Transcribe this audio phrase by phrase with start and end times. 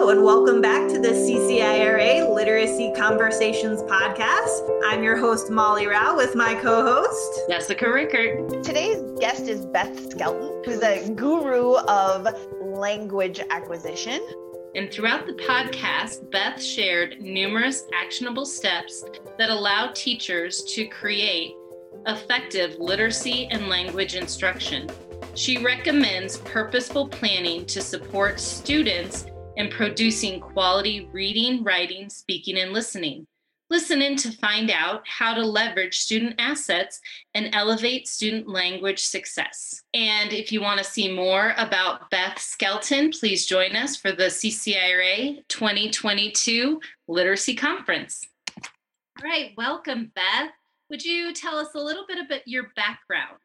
[0.00, 4.80] Hello, and welcome back to the CCIRA Literacy Conversations podcast.
[4.86, 8.64] I'm your host, Molly Rao, with my co host, Jessica Rickert.
[8.64, 12.26] Today's guest is Beth Skelton, who's a guru of
[12.62, 14.26] language acquisition.
[14.74, 19.04] And throughout the podcast, Beth shared numerous actionable steps
[19.36, 21.52] that allow teachers to create
[22.06, 24.88] effective literacy and language instruction.
[25.34, 29.26] She recommends purposeful planning to support students
[29.56, 33.26] in producing quality reading, writing, speaking, and listening.
[33.70, 37.00] Listen in to find out how to leverage student assets
[37.34, 39.82] and elevate student language success.
[39.94, 44.24] And if you want to see more about Beth Skelton, please join us for the
[44.24, 48.24] CCIRA 2022 Literacy Conference.
[48.58, 50.50] All right, welcome, Beth.
[50.88, 53.38] Would you tell us a little bit about your background?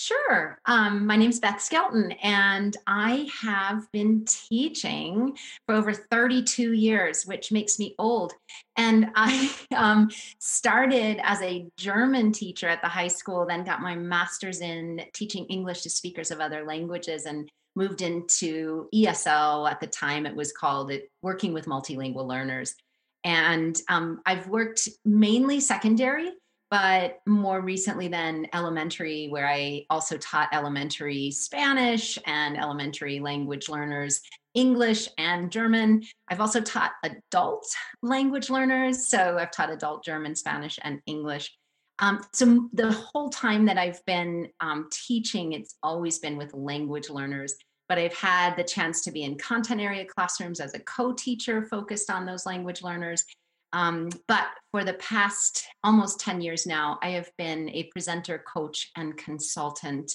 [0.00, 0.60] Sure.
[0.66, 7.50] Um, my is Beth Skelton, and I have been teaching for over 32 years, which
[7.50, 8.32] makes me old.
[8.76, 13.96] And I um, started as a German teacher at the high school, then got my
[13.96, 19.88] master's in teaching English to speakers of other languages, and moved into ESL at the
[19.88, 22.76] time it was called it, working with multilingual learners.
[23.24, 26.30] And um, I've worked mainly secondary
[26.70, 34.20] but more recently than elementary where i also taught elementary spanish and elementary language learners
[34.54, 36.02] english and german.
[36.28, 37.66] I've also taught adult
[38.02, 41.52] language learners so i've taught adult german spanish and english.
[42.00, 47.10] Um, so the whole time that i've been um, teaching it's always been with language
[47.10, 47.54] learners
[47.88, 52.10] but i've had the chance to be in content area classrooms as a co-teacher focused
[52.10, 53.24] on those language learners
[53.72, 58.90] um, but for the past almost 10 years now, I have been a presenter, coach,
[58.96, 60.12] and consultant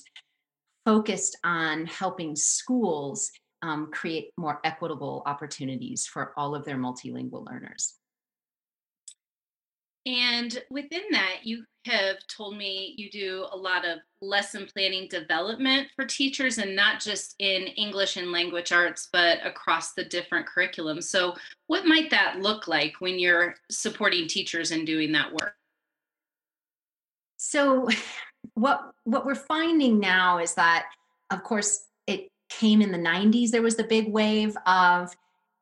[0.86, 3.32] focused on helping schools
[3.62, 7.96] um, create more equitable opportunities for all of their multilingual learners.
[10.06, 15.88] And within that, you have told me you do a lot of lesson planning development
[15.96, 21.04] for teachers and not just in English and language arts, but across the different curriculums.
[21.04, 21.36] So,
[21.68, 25.56] what might that look like when you're supporting teachers and doing that work?
[27.38, 27.88] So,
[28.56, 30.88] what what we're finding now is that,
[31.32, 33.52] of course, it came in the 90s.
[33.52, 35.16] There was the big wave of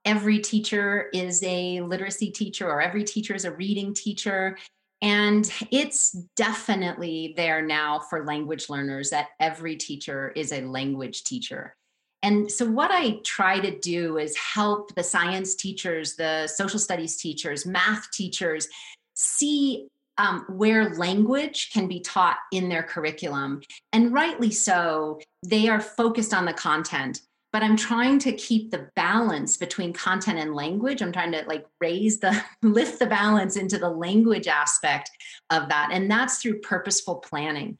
[0.05, 4.57] every teacher is a literacy teacher or every teacher is a reading teacher.
[5.01, 11.75] And it's definitely there now for language learners that every teacher is a language teacher.
[12.23, 17.17] And so, what I try to do is help the science teachers, the social studies
[17.17, 18.67] teachers, math teachers
[19.15, 19.87] see
[20.19, 23.61] um, where language can be taught in their curriculum.
[23.91, 27.21] And rightly so, they are focused on the content
[27.53, 31.01] but i'm trying to keep the balance between content and language.
[31.01, 35.11] I'm trying to like raise the lift the balance into the language aspect
[35.49, 37.77] of that and that's through purposeful planning.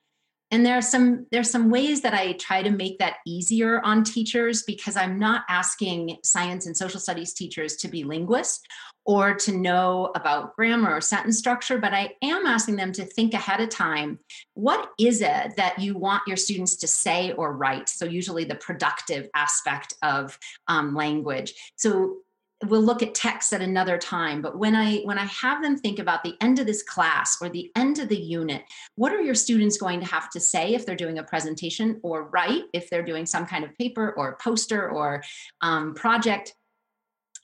[0.54, 4.04] And there are some there's some ways that i try to make that easier on
[4.04, 8.62] teachers because i'm not asking science and social studies teachers to be linguists
[9.06, 13.34] or to know about grammar or sentence structure, but I am asking them to think
[13.34, 14.20] ahead of time.
[14.54, 17.90] What is it that you want your students to say or write?
[17.90, 21.54] So, usually the productive aspect of um, language.
[21.76, 22.18] So,
[22.66, 26.00] we'll look at text at another time but when i when i have them think
[26.00, 28.64] about the end of this class or the end of the unit
[28.96, 32.26] what are your students going to have to say if they're doing a presentation or
[32.26, 35.24] write if they're doing some kind of paper or poster or
[35.62, 36.54] um, project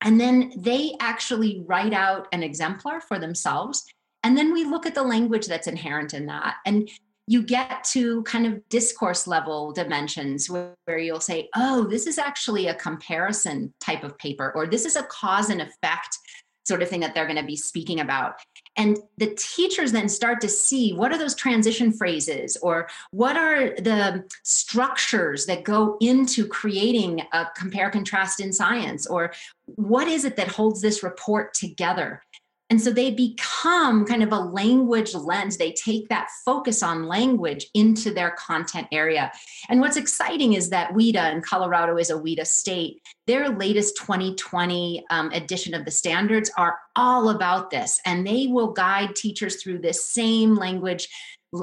[0.01, 3.85] and then they actually write out an exemplar for themselves.
[4.23, 6.55] And then we look at the language that's inherent in that.
[6.65, 6.89] And
[7.27, 12.17] you get to kind of discourse level dimensions where, where, you'll say, oh, this is
[12.17, 16.17] actually a comparison type of paper, or this is a cause and effect
[16.67, 18.35] sort of thing that they're going to be speaking about.
[18.75, 23.69] And the teachers then start to see what are those transition phrases or what are
[23.75, 29.31] the structures that go into creating a compare contrast in science or
[29.65, 32.21] what is it that holds this report together
[32.69, 35.55] and so they become kind of a language lens.
[35.57, 39.31] They take that focus on language into their content area.
[39.69, 45.05] And what's exciting is that WIDA, and Colorado is a WIDA state, their latest 2020
[45.09, 48.01] um, edition of the standards are all about this.
[48.05, 51.07] And they will guide teachers through this same language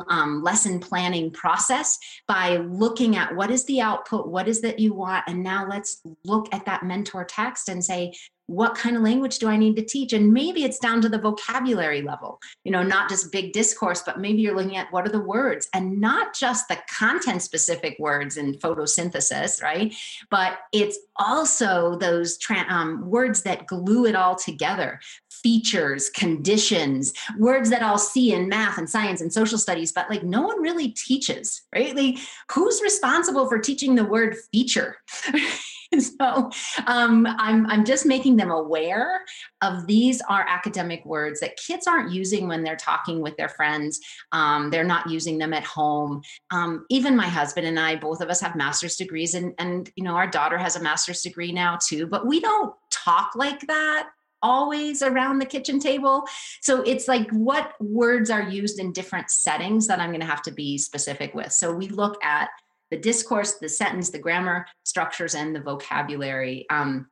[0.08, 4.94] um, lesson planning process by looking at what is the output, what is that you
[4.94, 8.14] want, and now let's look at that mentor text and say,
[8.46, 10.12] what kind of language do I need to teach?
[10.12, 14.20] And maybe it's down to the vocabulary level, you know, not just big discourse, but
[14.20, 18.36] maybe you're looking at what are the words and not just the content specific words
[18.36, 19.94] in photosynthesis, right?
[20.30, 25.00] But it's also those tra- um, words that glue it all together
[25.30, 30.22] features, conditions, words that I'll see in math and science and social studies, but like
[30.22, 31.94] no one really teaches, right?
[31.94, 32.18] Like
[32.52, 34.96] who's responsible for teaching the word feature?
[36.18, 36.50] so
[36.86, 39.22] um, I'm, I'm just making them aware
[39.62, 44.00] of these are academic words that kids aren't using when they're talking with their friends.
[44.32, 46.22] Um, they're not using them at home.
[46.50, 50.04] Um, even my husband and I, both of us have master's degrees, and, and you
[50.04, 52.06] know our daughter has a master's degree now too.
[52.06, 54.08] But we don't talk like that
[54.44, 56.24] always around the kitchen table.
[56.60, 60.42] So it's like what words are used in different settings that I'm going to have
[60.42, 61.50] to be specific with.
[61.50, 62.50] So we look at
[62.94, 67.08] the discourse, the sentence, the grammar structures, and the vocabulary um,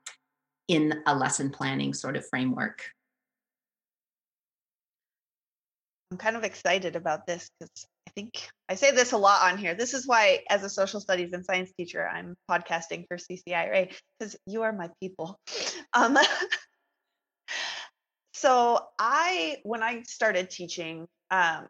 [0.69, 2.85] in a lesson planning sort of framework.
[6.13, 9.59] I'm kind of excited about this because I think I say this a lot on
[9.59, 9.75] here.
[9.75, 14.37] This is why, as a social studies and science teacher, I'm podcasting for CCIRA because
[14.47, 15.41] you are my people.
[15.95, 16.17] Um,
[18.33, 21.67] so I, when I started teaching, um,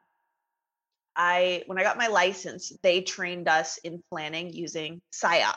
[1.17, 5.57] I when I got my license, they trained us in planning using SIOP.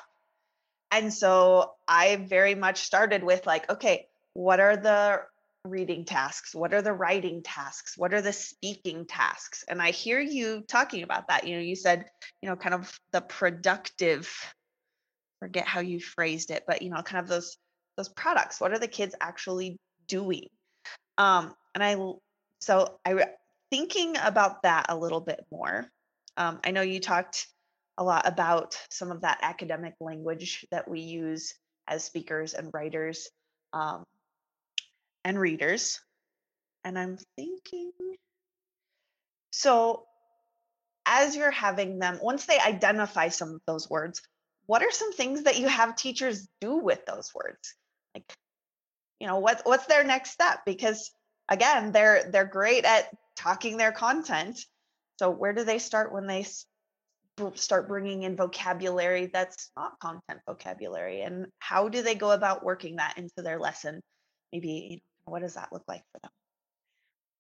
[0.92, 5.22] And so I very much started with like, okay, what are the
[5.66, 6.54] reading tasks?
[6.54, 7.98] What are the writing tasks?
[7.98, 9.66] What are the speaking tasks?
[9.68, 11.48] And I hear you talking about that.
[11.48, 12.06] You know, you said,
[12.42, 14.30] you know, kind of the productive,
[15.40, 17.58] forget how you phrased it, but you know, kind of those
[17.98, 18.60] those products.
[18.60, 20.50] What are the kids actually doing?
[21.18, 21.96] Um, and I
[22.60, 23.26] so I
[23.72, 25.88] thinking about that a little bit more,
[26.38, 27.48] um, I know you talked
[27.98, 31.54] a lot about some of that academic language that we use
[31.88, 33.30] as speakers and writers
[33.74, 34.04] um,
[35.24, 36.02] and readers.
[36.84, 37.92] And I'm thinking,
[39.52, 40.06] so
[41.06, 44.22] as you're having them, once they identify some of those words,
[44.66, 47.76] what are some things that you have teachers do with those words?
[48.14, 48.32] Like,
[49.20, 50.60] you know, what, what's their next step?
[50.66, 51.12] Because
[51.50, 54.60] again, they're they're great at talking their content.
[55.20, 56.46] So where do they start when they
[57.56, 61.22] start bringing in vocabulary that's not content vocabulary?
[61.22, 64.02] And how do they go about working that into their lesson?
[64.52, 66.32] Maybe you know, what does that look like for them?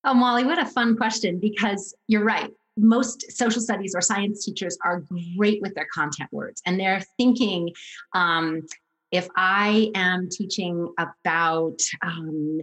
[0.04, 2.52] Oh molly what a fun question because you're right.
[2.78, 5.02] Most social studies or science teachers are
[5.38, 7.72] great with their content words and they're thinking
[8.14, 8.64] um,
[9.12, 12.60] if i am teaching about um,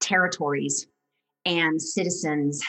[0.00, 0.86] territories
[1.44, 2.62] and citizens,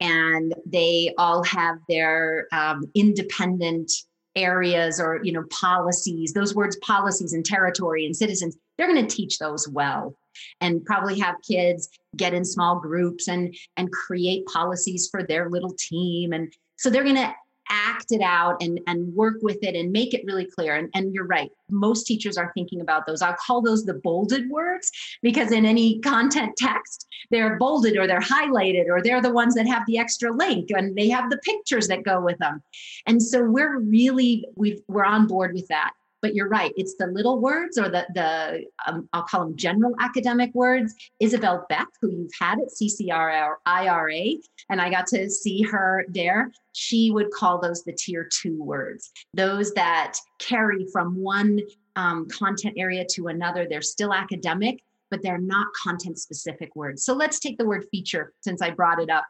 [0.00, 3.90] and they all have their um, independent
[4.36, 9.16] areas or you know policies those words policies and territory and citizens they're going to
[9.16, 10.16] teach those well
[10.60, 15.74] and probably have kids get in small groups and and create policies for their little
[15.78, 16.32] team.
[16.32, 17.34] And so they're going to
[17.70, 20.76] act it out and, and work with it and make it really clear.
[20.76, 23.22] And, and you're right, most teachers are thinking about those.
[23.22, 24.90] I'll call those the bolded words
[25.22, 29.66] because in any content text, they're bolded or they're highlighted or they're the ones that
[29.66, 32.62] have the extra link and they have the pictures that go with them.
[33.06, 35.92] And so we're really, we we're on board with that
[36.22, 39.94] but you're right it's the little words or the the um, i'll call them general
[40.00, 40.94] academic words.
[41.20, 44.24] Isabel beck who you've had at ccr ira
[44.70, 49.10] and i got to see her there she would call those the tier two words.
[49.34, 51.60] Those that carry from one
[51.96, 54.80] um, content area to another they're still academic
[55.10, 57.02] but they're not content specific words.
[57.02, 59.24] So let's take the word feature since i brought it up.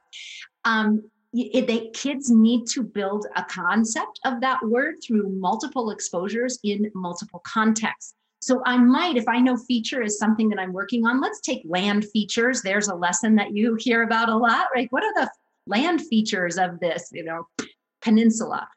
[0.64, 6.58] Um, it, they kids need to build a concept of that word through multiple exposures
[6.64, 8.14] in multiple contexts.
[8.40, 11.62] So i might if i know feature is something that i'm working on let's take
[11.64, 12.62] land features.
[12.62, 14.88] There's a lesson that you hear about a lot right?
[14.90, 15.30] What are the
[15.66, 17.46] land features of this you know
[18.00, 18.68] peninsula?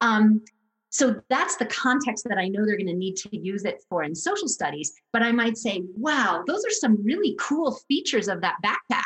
[0.00, 0.42] Um,
[0.90, 4.04] so that's the context that i know they're going to need to use it for
[4.04, 8.40] in social studies but i might say wow those are some really cool features of
[8.40, 9.02] that backpack.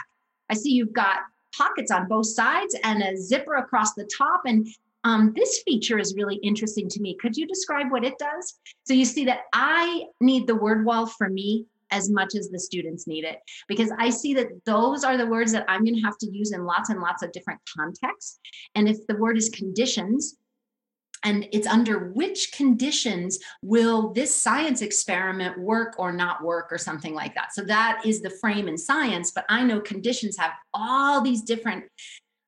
[0.51, 1.21] I see you've got
[1.59, 4.43] pockets on both sides and a zipper across the top.
[4.47, 4.67] And
[5.05, 7.17] um, this feature is really interesting to me.
[7.21, 8.59] Could you describe what it does?
[8.85, 12.59] So you see that I need the word wall for me as much as the
[12.59, 16.03] students need it because I see that those are the words that I'm going to
[16.03, 18.39] have to use in lots and lots of different contexts.
[18.75, 20.37] And if the word is conditions,
[21.25, 27.15] and it's under which conditions will this science experiment work or not work or something
[27.15, 31.21] like that so that is the frame in science but i know conditions have all
[31.21, 31.85] these different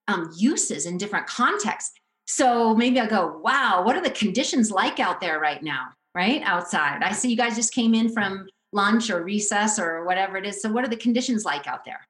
[0.09, 1.93] um, uses in different contexts
[2.27, 6.43] so maybe i go wow what are the conditions like out there right now right
[6.45, 10.47] outside i see you guys just came in from lunch or recess or whatever it
[10.47, 10.63] is.
[10.63, 12.07] So, what are the conditions like out there?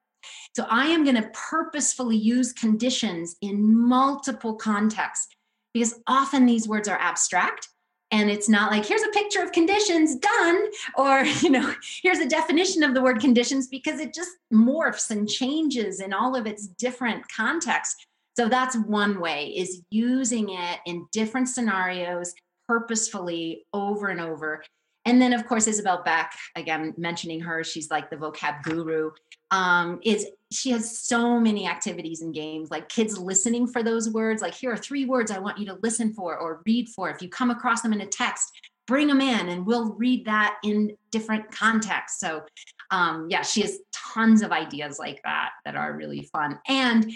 [0.55, 5.27] So, I am going to purposefully use conditions in multiple contexts
[5.73, 7.67] because often these words are abstract
[8.11, 11.73] and it's not like here's a picture of conditions done or you know
[12.03, 16.35] here's a definition of the word conditions because it just morphs and changes in all
[16.35, 18.05] of its different contexts.
[18.37, 22.33] So that's one way is using it in different scenarios
[22.67, 24.63] purposefully over and over.
[25.05, 29.11] And then of course isabel beck again mentioning her she's like the vocab guru
[29.51, 34.41] um, is she has so many activities and games like kids listening for those words
[34.41, 37.09] like here are three words i want you to listen for or read for.
[37.09, 38.51] If you come across them in a text
[38.87, 42.41] bring them in and we'll read that in different contexts so
[42.91, 47.11] um, yeah she has tons of ideas like that that are really fun and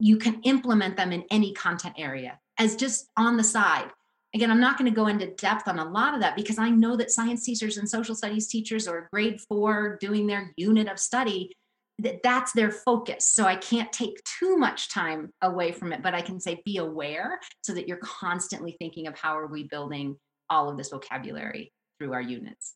[0.00, 3.90] you can implement them in any content area as just on the side.
[4.34, 6.68] Again i'm not going to go into depth on a lot of that because i
[6.68, 10.98] know that science teachers and social studies teachers or grade four doing their unit of
[10.98, 11.52] study
[12.00, 13.26] that that's their focus.
[13.26, 16.78] So I can't take too much time away from it, but I can say be
[16.78, 20.16] aware so that you're constantly thinking of how are we building
[20.50, 22.74] all of this vocabulary through our units.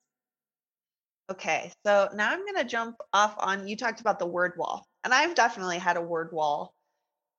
[1.31, 4.87] Okay, so now I'm going to jump off on you talked about the word wall,
[5.05, 6.73] and I've definitely had a word wall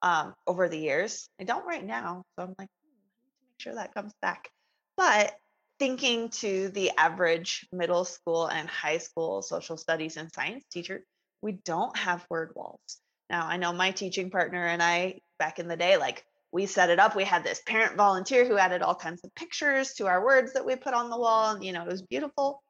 [0.03, 1.27] um, over the years.
[1.41, 4.49] I don't right now, so I'm like, hmm, make sure that comes back.
[4.95, 5.33] But
[5.79, 11.03] thinking to the average middle school and high school social studies and science teacher,
[11.41, 12.97] we don't have word walls.
[13.29, 16.89] Now, I know my teaching partner and I back in the day, like we set
[16.89, 17.15] it up.
[17.15, 20.65] We had this parent volunteer who added all kinds of pictures to our words that
[20.65, 21.51] we put on the wall.
[21.51, 22.63] And, you know, it was beautiful.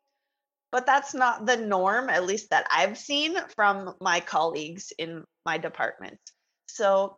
[0.72, 5.58] But that's not the norm, at least that I've seen from my colleagues in my
[5.58, 6.20] department.
[6.68, 7.18] So,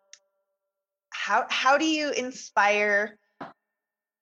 [1.10, 3.18] how, how do you inspire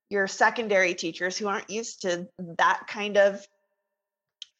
[0.10, 3.46] your secondary teachers who aren't used to that kind of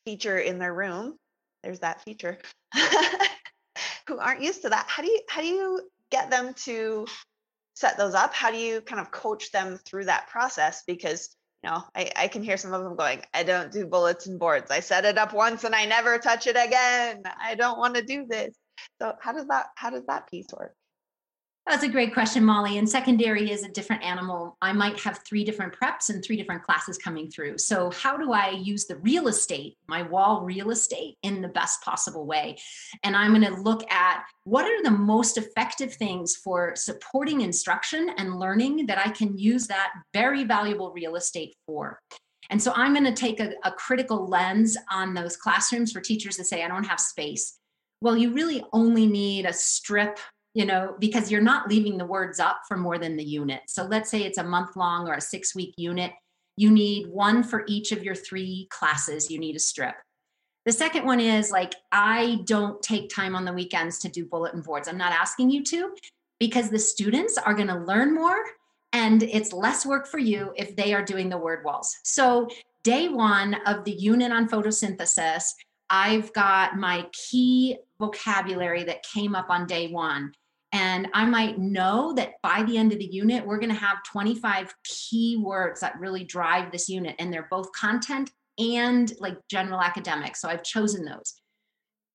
[0.06, 1.18] feature in their room
[1.64, 2.38] there's that feature
[4.08, 7.06] who aren't used to that how do you how do you get them to
[7.80, 8.34] set those up?
[8.34, 10.84] How do you kind of coach them through that process?
[10.86, 14.38] Because you know I, I can hear some of them going i don't do bulletin
[14.38, 14.70] boards.
[14.70, 17.24] I set it up once and i never touch it again.
[17.42, 18.56] I don't want to do this.
[19.02, 20.76] So how does that how does that piece work
[21.70, 22.80] that's a great question, Molly.
[22.80, 24.58] And secondary is a different animal.
[24.60, 27.60] I might have three different preps and three different classes coming through.
[27.60, 31.84] So, how do I use the real estate, my wall real estate, in the best
[31.84, 32.58] possible way?
[33.04, 38.10] And I'm going to look at what are the most effective things for supporting instruction
[38.18, 42.00] and learning that I can use that very valuable real estate for.
[42.50, 46.36] And so, I'm going to take a, a critical lens on those classrooms for teachers
[46.38, 47.60] to say, I don't have space.
[48.02, 50.18] Well, you really only need a strip
[50.54, 53.62] you know, because you're not leaving the words up for more than the unit.
[53.68, 56.12] So let's say it's a month long or a six week unit.
[56.58, 59.30] You need one for each of your three classes.
[59.30, 59.96] You need a strip.
[60.66, 64.62] The second one is like, I don't take time on the weekends to do bulletin
[64.62, 64.88] boards.
[64.88, 65.96] I'm not asking you to
[66.40, 68.44] because the students are going to learn more
[68.92, 71.96] and it's less work for you if they are doing the word walls.
[72.04, 72.48] So,
[72.84, 75.44] day one of the unit on photosynthesis,
[75.90, 80.34] I've got my key vocabulary that came up on day one.
[80.72, 84.04] And I might know that by the end of the unit, we're going to have
[84.04, 87.16] 25 key words that really drive this unit.
[87.18, 90.36] And they're both content and like general academic.
[90.36, 91.42] So I've chosen those.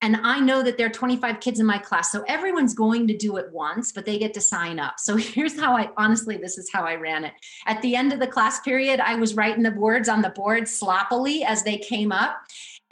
[0.04, 2.12] And I know that there are 25 kids in my class.
[2.12, 4.96] So everyone's going to do it once, but they get to sign up.
[4.98, 7.32] So here's how I honestly, this is how I ran it.
[7.66, 10.68] At the end of the class period, I was writing the words on the board
[10.68, 12.36] sloppily as they came up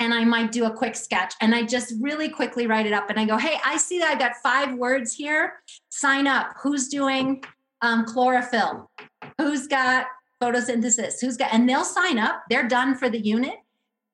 [0.03, 3.09] and I might do a quick sketch and I just really quickly write it up
[3.09, 5.61] and I go, hey, I see that I've got five words here.
[5.91, 6.55] Sign up.
[6.61, 7.45] Who's doing
[7.83, 8.91] um, chlorophyll?
[9.39, 10.07] Who's got
[10.43, 11.21] photosynthesis?
[11.21, 12.43] Who's got, and they'll sign up.
[12.51, 13.55] They're done for the unit.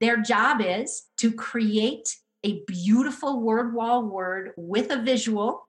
[0.00, 5.67] Their job is to create a beautiful word wall word with a visual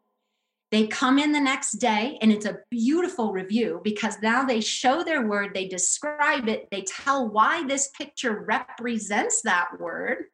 [0.72, 5.04] they come in the next day and it's a beautiful review because now they show
[5.04, 10.26] their word, they describe it, they tell why this picture represents that word.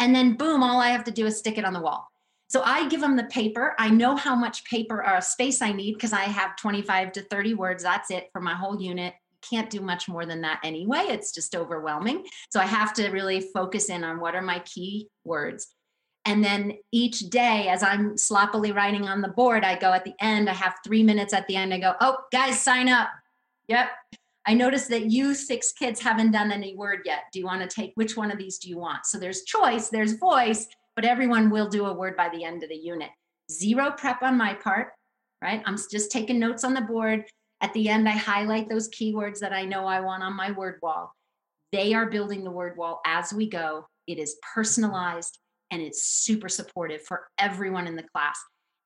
[0.00, 2.08] And then, boom, all I have to do is stick it on the wall.
[2.48, 3.74] So I give them the paper.
[3.78, 7.54] I know how much paper or space I need because I have 25 to 30
[7.54, 7.82] words.
[7.82, 9.14] That's it for my whole unit.
[9.48, 11.04] Can't do much more than that anyway.
[11.08, 12.24] It's just overwhelming.
[12.50, 15.74] So I have to really focus in on what are my key words.
[16.26, 20.14] And then each day, as I'm sloppily writing on the board, I go at the
[20.20, 21.74] end, I have three minutes at the end.
[21.74, 23.10] I go, oh, guys, sign up.
[23.68, 23.88] Yep.
[24.46, 27.24] I noticed that you six kids haven't done any word yet.
[27.32, 29.06] Do you want to take which one of these do you want?
[29.06, 30.66] So there's choice, there's voice,
[30.96, 33.10] but everyone will do a word by the end of the unit.
[33.50, 34.92] Zero prep on my part,
[35.42, 35.62] right?
[35.66, 37.24] I'm just taking notes on the board.
[37.60, 40.78] At the end, I highlight those keywords that I know I want on my word
[40.82, 41.14] wall.
[41.72, 43.86] they are building the word wall as we go.
[44.06, 45.38] It is personalized
[45.70, 48.38] and it's super supportive for everyone in the class.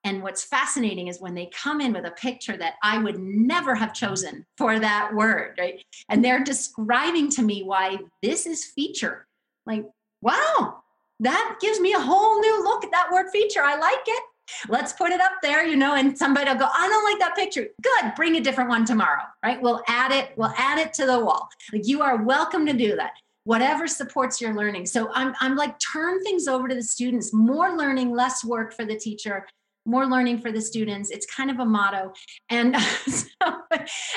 [0.04, 3.75] And what's fascinating is when they come in with a picture that I would never
[3.75, 5.85] have chosen for that word, right?
[6.08, 9.26] And they're describing to me why this is feature.
[9.66, 9.85] Like,
[10.23, 10.82] wow,
[11.20, 13.62] that gives me a whole new look at that word feature.
[13.62, 14.23] I like it.
[14.68, 17.37] Let's put it up there, you know, and somebody will go, I don't like that
[17.37, 17.66] picture.
[17.82, 19.61] Good, bring a different one tomorrow, right?
[19.61, 21.49] We'll add it, we'll add it to the wall.
[21.73, 23.12] Like you are welcome to do that.
[23.48, 24.84] Whatever supports your learning.
[24.84, 28.84] So I'm I'm like turn things over to the students, more learning, less work for
[28.84, 29.46] the teacher
[29.86, 31.10] more learning for the students.
[31.10, 32.12] It's kind of a motto.
[32.50, 32.76] And
[33.06, 33.26] so,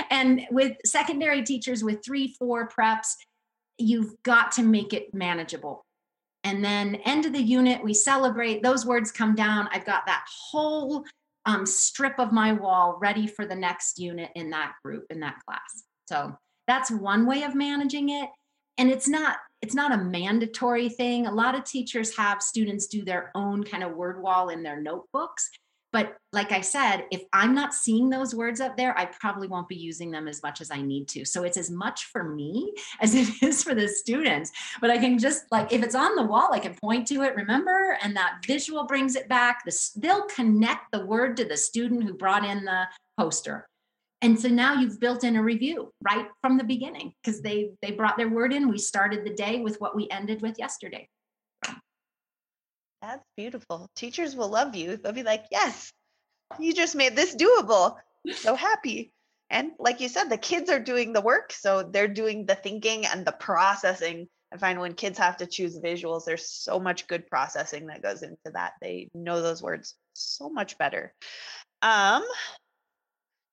[0.09, 3.15] and with secondary teachers with three, four preps,
[3.77, 5.85] you've got to make it manageable.
[6.43, 8.63] And then end of the unit, we celebrate.
[8.63, 9.69] Those words come down.
[9.71, 11.05] I've got that whole
[11.45, 15.37] um, strip of my wall ready for the next unit in that group in that
[15.45, 15.83] class.
[16.07, 16.35] So
[16.67, 18.29] that's one way of managing it.
[18.77, 21.27] And it's not it's not a mandatory thing.
[21.27, 24.81] A lot of teachers have students do their own kind of word wall in their
[24.81, 25.51] notebooks.
[25.93, 29.67] But like I said, if I'm not seeing those words up there, I probably won't
[29.67, 31.25] be using them as much as I need to.
[31.25, 34.51] So it's as much for me as it is for the students.
[34.79, 37.35] But I can just like, if it's on the wall, I can point to it,
[37.35, 37.97] remember?
[38.01, 39.63] And that visual brings it back.
[39.95, 42.85] They'll connect the word to the student who brought in the
[43.17, 43.67] poster.
[44.21, 47.91] And so now you've built in a review right from the beginning because they they
[47.91, 48.69] brought their word in.
[48.69, 51.09] We started the day with what we ended with yesterday.
[53.01, 53.89] That's beautiful.
[53.95, 54.97] Teachers will love you.
[54.97, 55.91] They'll be like, yes,
[56.59, 57.95] you just made this doable.
[58.33, 59.11] So happy.
[59.49, 61.51] And like you said, the kids are doing the work.
[61.51, 64.27] So they're doing the thinking and the processing.
[64.53, 68.21] I find when kids have to choose visuals, there's so much good processing that goes
[68.21, 68.73] into that.
[68.81, 71.13] They know those words so much better.
[71.81, 72.23] Um,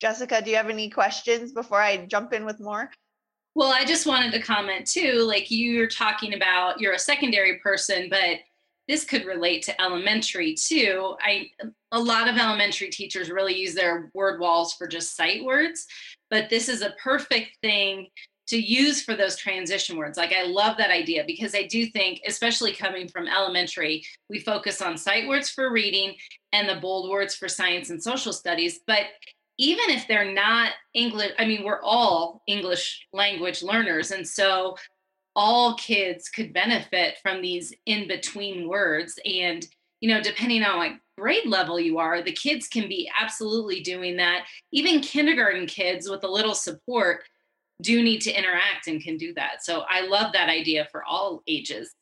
[0.01, 2.91] Jessica, do you have any questions before I jump in with more?
[3.55, 5.23] Well, I just wanted to comment too.
[5.23, 8.39] Like you're talking about, you're a secondary person, but
[8.87, 11.17] this could relate to elementary too.
[11.21, 11.51] I
[11.93, 15.87] a lot of elementary teachers really use their word walls for just sight words,
[16.31, 18.09] but this is a perfect thing
[18.49, 20.17] to use for those transition words.
[20.17, 24.81] Like I love that idea because I do think, especially coming from elementary, we focus
[24.81, 26.15] on sight words for reading
[26.53, 28.81] and the bold words for science and social studies.
[28.87, 29.05] But
[29.59, 34.13] even if they're not English, I mean, we're all English language learners.
[34.13, 34.77] And so
[35.35, 39.19] all kids could benefit from these in between words.
[39.25, 39.67] And
[40.01, 44.17] you know depending on like grade level you are the kids can be absolutely doing
[44.17, 44.47] that.
[44.73, 47.25] Even kindergarten kids with a little support
[47.83, 49.65] do need to interact and can do that.
[49.65, 51.95] So i love that idea for all ages.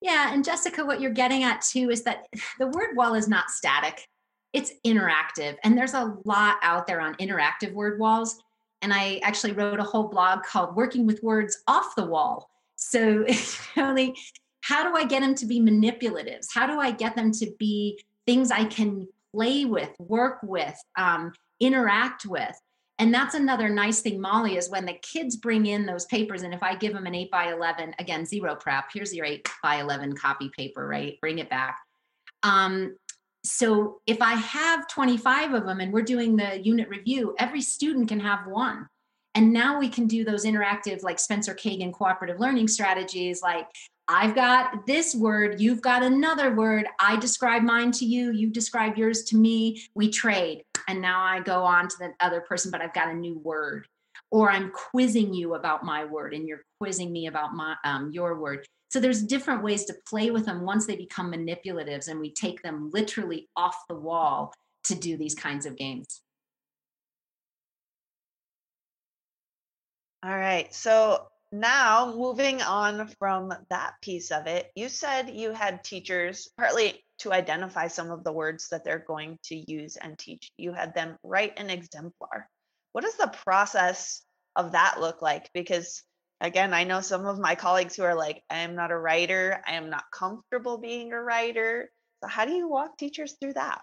[0.00, 2.26] Yeah and jessica what you're getting at too is that
[2.58, 4.06] the word wall is not static
[4.52, 8.42] it's interactive and there's a lot out there on interactive word walls
[8.82, 12.50] and I actually wrote a whole blog called Working with Words Off the Wall.
[12.76, 13.26] So,
[13.76, 14.16] really,
[14.62, 16.46] how do I get them to be manipulatives?
[16.52, 21.32] How do I get them to be things I can play with, work with, um,
[21.60, 22.58] interact with?
[22.98, 26.52] And that's another nice thing, Molly, is when the kids bring in those papers, and
[26.52, 29.76] if I give them an 8 by 11, again, zero prep, here's your 8 by
[29.76, 31.18] 11 copy paper, right?
[31.20, 31.78] Bring it back.
[32.42, 32.96] Um,
[33.44, 38.08] so if I have 25 of them and we're doing the unit review, every student
[38.08, 38.86] can have one.
[39.34, 43.66] And now we can do those interactive, like Spencer Kagan cooperative learning strategies, like
[44.08, 46.86] I've got this word, you've got another word.
[46.98, 49.84] I describe mine to you, you describe yours to me.
[49.94, 50.64] We trade.
[50.88, 53.86] And now I go on to the other person, but I've got a new word.
[54.32, 58.36] Or I'm quizzing you about my word and you're quizzing me about my um, your
[58.36, 58.66] word.
[58.90, 62.60] So there's different ways to play with them once they become manipulatives and we take
[62.62, 64.52] them literally off the wall
[64.84, 66.22] to do these kinds of games.
[70.24, 70.74] All right.
[70.74, 77.04] So now moving on from that piece of it, you said you had teachers partly
[77.20, 80.50] to identify some of the words that they're going to use and teach.
[80.58, 82.48] You had them write an exemplar.
[82.92, 84.22] What does the process
[84.56, 85.48] of that look like?
[85.54, 86.02] Because
[86.40, 89.62] again, I know some of my colleagues who are like, I am not a writer,
[89.66, 91.90] I am not comfortable being a writer.
[92.22, 93.82] So how do you walk teachers through that?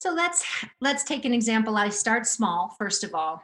[0.00, 0.44] So let's
[0.80, 1.76] let's take an example.
[1.76, 3.42] I start small first of all.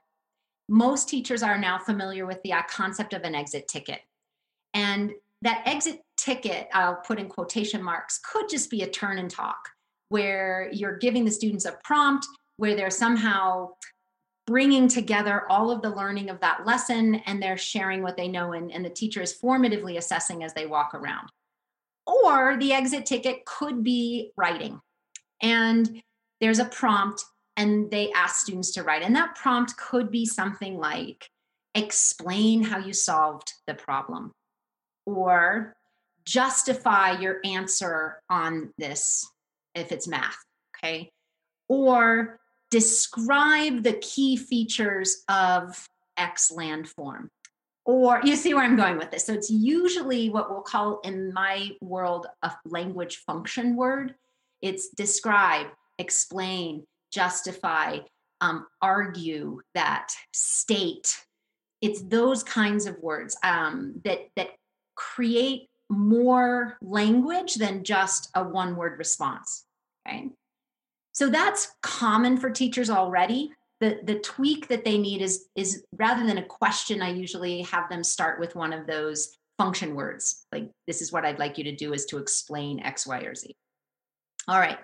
[0.68, 4.00] Most teachers are now familiar with the uh, concept of an exit ticket.
[4.74, 9.30] And that exit ticket, I'll put in quotation marks, could just be a turn and
[9.30, 9.68] talk
[10.08, 13.68] where you're giving the students a prompt where they're somehow
[14.46, 18.52] bringing together all of the learning of that lesson and they're sharing what they know
[18.52, 21.28] and, and the teacher is formatively assessing as they walk around.
[22.06, 24.80] Or the exit ticket could be writing.
[25.42, 26.02] And
[26.40, 27.24] there's a prompt
[27.56, 29.02] and they ask students to write.
[29.02, 31.28] And that prompt could be something like
[31.74, 34.32] explain how you solved the problem
[35.04, 35.76] or
[36.24, 39.28] justify your answer on this
[39.74, 40.38] if it's math
[40.76, 41.10] okay?
[41.68, 42.38] Or
[42.70, 47.28] describe the key features of x landform.
[47.84, 49.26] Or you see where i'm going with this.
[49.26, 54.14] So it's usually what we'll call in my world a language function word.
[54.60, 57.98] It's describe explain justify
[58.40, 61.16] um, argue that state.
[61.80, 64.50] It's those kinds of words um, that that
[64.94, 69.64] create more language than just a one word response
[70.06, 70.28] okay
[71.16, 73.50] so that's common for teachers already.
[73.80, 77.88] The the tweak that they need is is rather than a question i usually have
[77.88, 81.64] them start with one of those function words like this is what i'd like you
[81.64, 83.56] to do is to explain x y or z.
[84.48, 84.78] All right.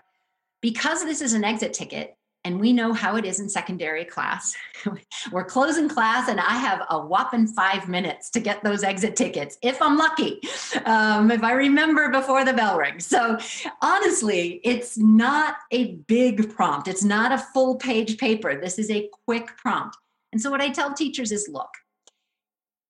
[0.60, 2.14] Because this is an exit ticket
[2.44, 4.54] and we know how it is in secondary class.
[5.32, 9.58] We're closing class, and I have a whopping five minutes to get those exit tickets
[9.62, 10.40] if I'm lucky,
[10.84, 13.06] um, if I remember before the bell rings.
[13.06, 13.38] So,
[13.80, 18.60] honestly, it's not a big prompt, it's not a full page paper.
[18.60, 19.96] This is a quick prompt.
[20.32, 21.70] And so, what I tell teachers is look,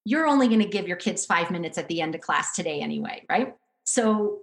[0.05, 2.81] you're only going to give your kids five minutes at the end of class today,
[2.81, 3.55] anyway, right?
[3.85, 4.41] So,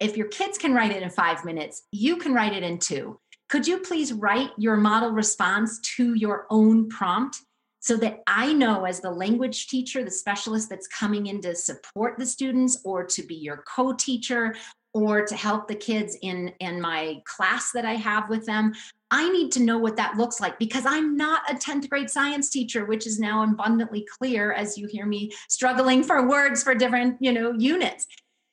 [0.00, 3.18] if your kids can write it in five minutes, you can write it in two
[3.50, 7.42] could you please write your model response to your own prompt
[7.80, 12.16] so that I know, as the language teacher, the specialist that's coming in to support
[12.18, 14.54] the students or to be your co teacher
[14.92, 18.72] or to help the kids in, in my class that I have with them?
[19.10, 22.50] I need to know what that looks like because I'm not a 10th grade science
[22.50, 27.16] teacher, which is now abundantly clear as you hear me struggling for words for different,
[27.20, 28.06] you know, units.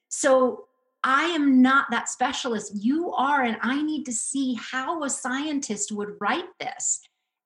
[0.09, 0.66] So
[1.09, 2.73] I am not that specialist.
[2.75, 6.99] You are, and I need to see how a scientist would write this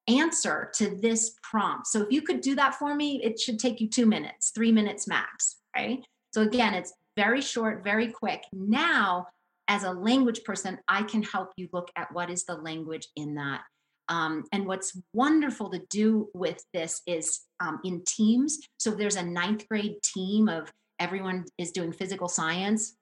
[0.08, 1.86] answer to this prompt.
[1.86, 4.72] So if you could do that for me, it should take you two minutes, three
[4.72, 6.04] minutes max, right?
[6.34, 8.42] So again, it's very short, very quick.
[8.52, 9.28] Now,
[9.68, 13.36] as a language person, I can help you look at what is the language in
[13.36, 13.62] that.
[14.10, 18.60] Um, and what's wonderful to do with this is um, in teams.
[18.80, 22.96] So if there's a ninth grade team of everyone is doing physical science,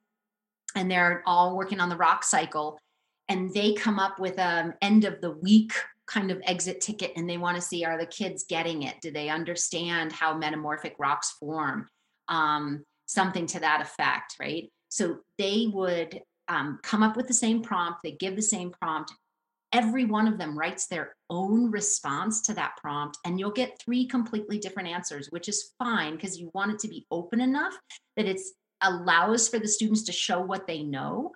[0.75, 2.79] and they're all working on the rock cycle
[3.29, 5.73] and they come up with an end of the week
[6.07, 8.95] kind of exit ticket and they want to see are the kids getting it?
[9.01, 11.87] Do they understand how metamorphic rocks form?
[12.27, 14.71] Um, something to that effect right?
[14.89, 19.13] So they would um, come up with the same prompt they give the same prompt.
[19.71, 24.07] Every one of them writes their own response to that prompt and you'll get three
[24.07, 27.77] completely different answers which is fine because you want it to be open enough
[28.17, 31.33] that it's allows for the students to show what they know.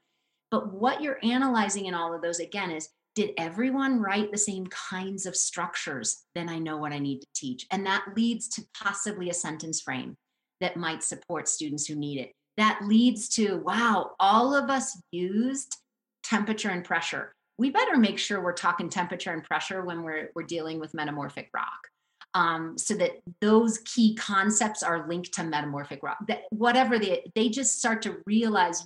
[0.52, 4.66] But what you're analyzing in all of those, again, is did everyone write the same
[4.68, 6.24] kinds of structures?
[6.36, 7.68] Then I know what I need to teach.
[7.72, 10.16] And that leads to possibly a sentence frame
[10.62, 12.32] that might support students who need it.
[12.58, 15.78] That leads to, wow, all of us used
[16.24, 17.34] temperature and pressure.
[17.58, 21.50] We better make sure we're talking temperature and pressure when we're, we're dealing with metamorphic
[21.54, 21.88] rock
[22.34, 26.18] um, so that those key concepts are linked to metamorphic rock.
[26.28, 28.84] That whatever they they just start to realize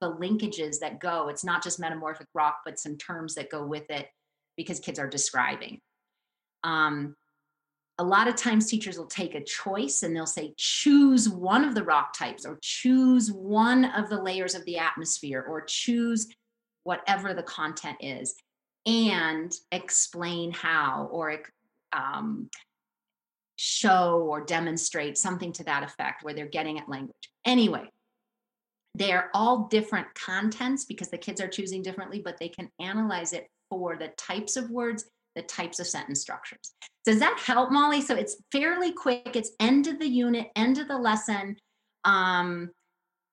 [0.00, 1.28] the linkages that go.
[1.28, 4.08] It's not just metamorphic rock, but some terms that go with it
[4.56, 5.80] because kids are describing.
[6.62, 7.16] Um,
[7.98, 11.74] a lot of times teachers will take a choice and they'll say choose one of
[11.74, 16.28] the rock types or choose one of the layers of the atmosphere or choose
[16.82, 18.34] whatever the content is
[18.84, 21.40] and explain how or
[21.92, 22.50] um,
[23.56, 27.30] show or demonstrate something to that effect where they're getting at language.
[27.44, 27.88] Anyway,
[28.94, 33.48] they're all different contents because the kids are choosing differently, but they can analyze it
[33.68, 36.74] for the types of words, the types of sentence structures.
[37.04, 38.00] Does that help, Molly?
[38.00, 39.34] So it's fairly quick.
[39.34, 41.56] It's end of the unit, end of the lesson.
[42.04, 42.70] Um,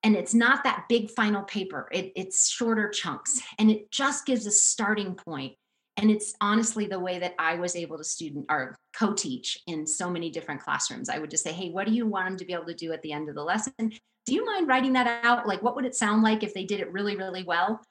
[0.02, 1.88] and it's not that big final paper.
[1.92, 3.40] It, it's shorter chunks.
[3.58, 5.54] And it just gives a starting point
[5.96, 10.10] and it's honestly the way that i was able to student or co-teach in so
[10.10, 11.08] many different classrooms.
[11.08, 12.92] I would just say hey what do you want them to be able to do
[12.92, 13.92] at the end of the lesson?
[14.24, 15.48] Do you mind writing that out?
[15.48, 17.82] Like what would it sound like if they did it really really well?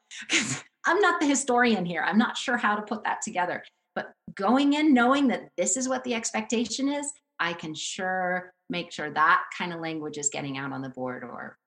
[0.85, 2.03] I'm not the historian here.
[2.03, 3.63] I'm not sure how to put that together.
[3.93, 7.11] But going in knowing that this is what the expectation is
[7.41, 11.23] i can sure make sure that kind of language is getting out on the board
[11.23, 11.57] or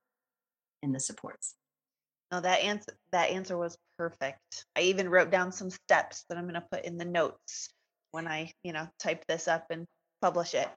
[0.82, 1.54] in the supports
[2.40, 4.64] that answer that answer was perfect.
[4.76, 7.70] I even wrote down some steps that I'm going to put in the notes
[8.10, 9.86] when I, you know, type this up and
[10.20, 10.68] publish it.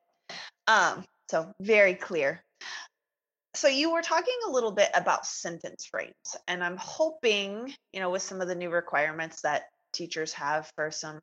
[0.67, 2.43] Um, so very clear.
[3.54, 6.13] So you were talking a little bit about sentence frames,
[6.48, 10.91] and I'm hoping, you know, with some of the new requirements that teachers have for
[10.91, 11.20] some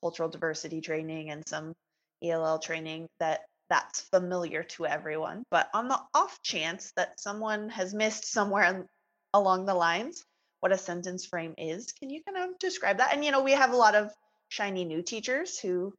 [0.00, 1.74] cultural diversity training and some
[2.22, 5.42] ELL training, that that's familiar to everyone.
[5.50, 8.86] But on the off chance that someone has missed somewhere
[9.34, 10.24] along the lines
[10.64, 13.12] what a sentence frame is, can you kind of describe that?
[13.12, 14.10] And you know, we have a lot of
[14.48, 15.92] shiny new teachers who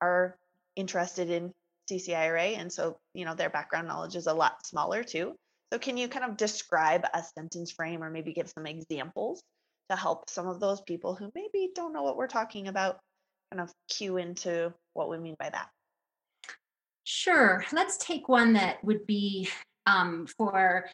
[0.00, 0.36] are
[0.74, 1.52] interested in
[1.88, 5.36] CCIRA, and so you know their background knowledge is a lot smaller too.
[5.72, 9.44] So can you kind of describe a sentence frame or maybe give some examples
[9.90, 12.98] to help some of those people who maybe don't know what we're talking about
[13.52, 15.68] kind of cue into what we mean by that?
[17.04, 17.64] Sure.
[17.72, 19.48] Let's take one that would be
[19.86, 20.90] um, for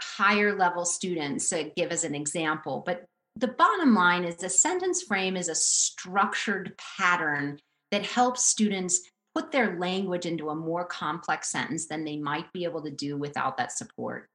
[0.00, 2.82] higher level students, uh, give as an example.
[2.84, 3.04] But
[3.36, 7.58] the bottom line is a sentence frame is a structured pattern
[7.90, 9.00] that helps students
[9.34, 13.18] put their language into a more complex sentence than they might be able to do
[13.18, 14.28] without that support.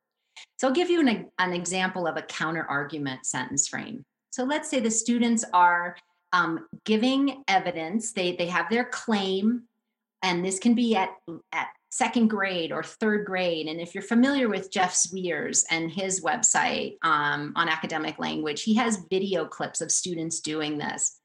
[0.60, 4.06] So I'll give you an, an example of a counter argument sentence frame.
[4.32, 5.98] So let's say the students are
[6.34, 9.64] um, giving evidence, they, they have their claim,
[10.22, 11.10] and this can be at,
[11.52, 13.68] at second grade or third grade.
[13.68, 18.76] And if you're familiar with Jeff Zwiers and his website um, on academic language, he
[18.76, 21.20] has video clips of students doing this.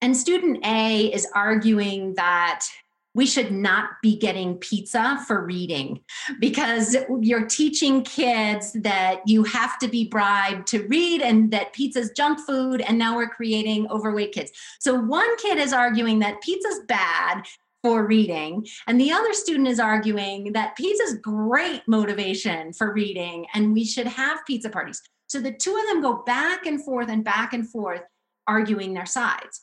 [0.00, 2.66] And student A is arguing that
[3.14, 6.00] we should not be getting pizza for reading
[6.38, 12.10] because you're teaching kids that you have to be bribed to read and that pizza's
[12.10, 14.52] junk food and now we're creating overweight kids.
[14.78, 17.42] So one kid is arguing that pizza's bad
[17.82, 23.72] for reading and the other student is arguing that pizza's great motivation for reading and
[23.72, 25.00] we should have pizza parties.
[25.28, 28.02] So the two of them go back and forth and back and forth
[28.46, 29.60] arguing their sides.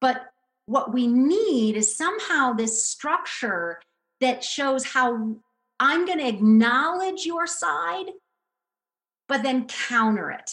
[0.00, 0.26] But
[0.66, 3.80] what we need is somehow this structure
[4.20, 5.36] that shows how
[5.80, 8.10] I'm going to acknowledge your side,
[9.26, 10.50] but then counter it.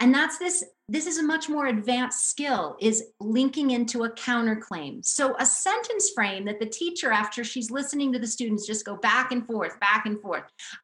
[0.00, 5.04] And that's this this is a much more advanced skill is linking into a counterclaim.
[5.04, 8.96] So a sentence frame that the teacher after she's listening to the students just go
[8.96, 10.42] back and forth, back and forth.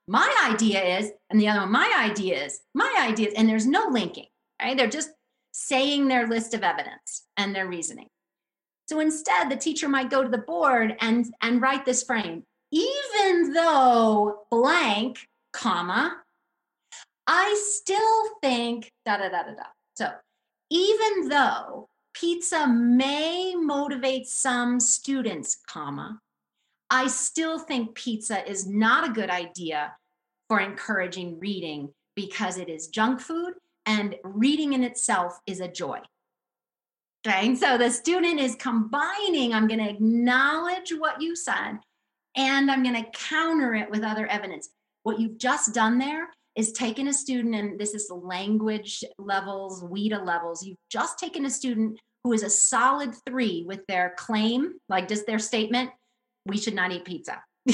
[0.09, 3.67] My idea is and the other one my idea is, my idea is and there's
[3.67, 4.27] no linking,
[4.61, 4.77] right?
[4.77, 5.11] They're just
[5.53, 8.09] saying their list of evidence and their reasoning.
[8.89, 12.45] So instead, the teacher might go to the board and, and write this frame.
[12.73, 16.17] Even though blank, comma,
[17.27, 19.63] I still think da da da da da.
[20.01, 20.09] So
[20.71, 26.21] even though pizza may motivate some students, comma,
[26.89, 29.95] I still think pizza is not a good idea
[30.49, 33.53] for encouraging reading because it is junk food
[33.85, 35.99] and reading in itself is a joy.
[37.27, 41.79] Okay, so the student is combining, I'm going to acknowledge what you said,
[42.35, 44.71] and I'm going to counter it with other evidence.
[45.03, 50.25] What you've just done there is taken a student, and this is language levels, WIDA
[50.25, 50.65] levels.
[50.65, 55.27] You've just taken a student who is a solid three with their claim, like just
[55.27, 55.91] their statement,
[56.47, 57.43] we should not eat pizza.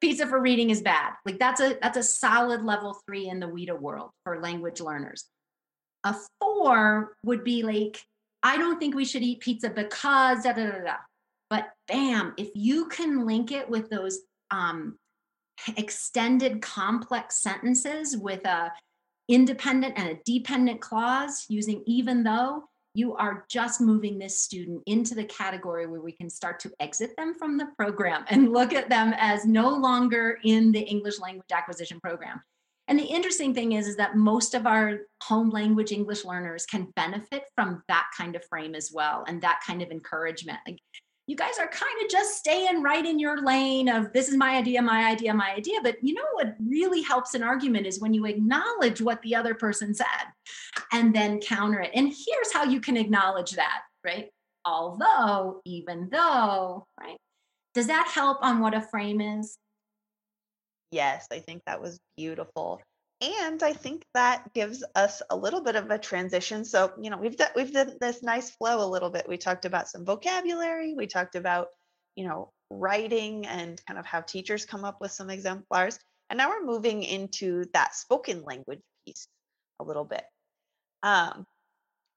[0.00, 1.12] pizza for reading is bad.
[1.24, 5.24] Like that's a that's a solid level three in the WIDA world for language learners.
[6.04, 8.00] A four would be like,
[8.42, 10.96] I don't think we should eat pizza because da da da da.
[11.50, 14.96] But bam, if you can link it with those um,
[15.76, 18.72] extended complex sentences with a
[19.28, 22.64] independent and a dependent clause using even though,
[22.96, 27.10] you are just moving this student into the category where we can start to exit
[27.16, 31.50] them from the program and look at them as no longer in the English language
[31.52, 32.40] acquisition program.
[32.86, 36.92] And the interesting thing is, is that most of our home language English learners can
[36.94, 40.58] benefit from that kind of frame as well and that kind of encouragement.
[40.66, 40.78] Like
[41.26, 44.56] you guys are kind of just staying right in your lane of this is my
[44.56, 45.80] idea, my idea, my idea.
[45.82, 49.54] But you know what really helps an argument is when you acknowledge what the other
[49.54, 50.06] person said
[50.92, 51.92] and then counter it.
[51.94, 54.28] And here's how you can acknowledge that, right?
[54.66, 57.16] Although, even though, right?
[57.72, 59.56] Does that help on what a frame is?
[60.90, 62.80] Yes, I think that was beautiful.
[63.24, 66.64] And I think that gives us a little bit of a transition.
[66.64, 69.28] So, you know, we've done we've done this nice flow a little bit.
[69.28, 71.68] We talked about some vocabulary, we talked about,
[72.16, 75.98] you know, writing and kind of how teachers come up with some exemplars.
[76.28, 79.26] And now we're moving into that spoken language piece
[79.80, 80.24] a little bit.
[81.02, 81.46] Um,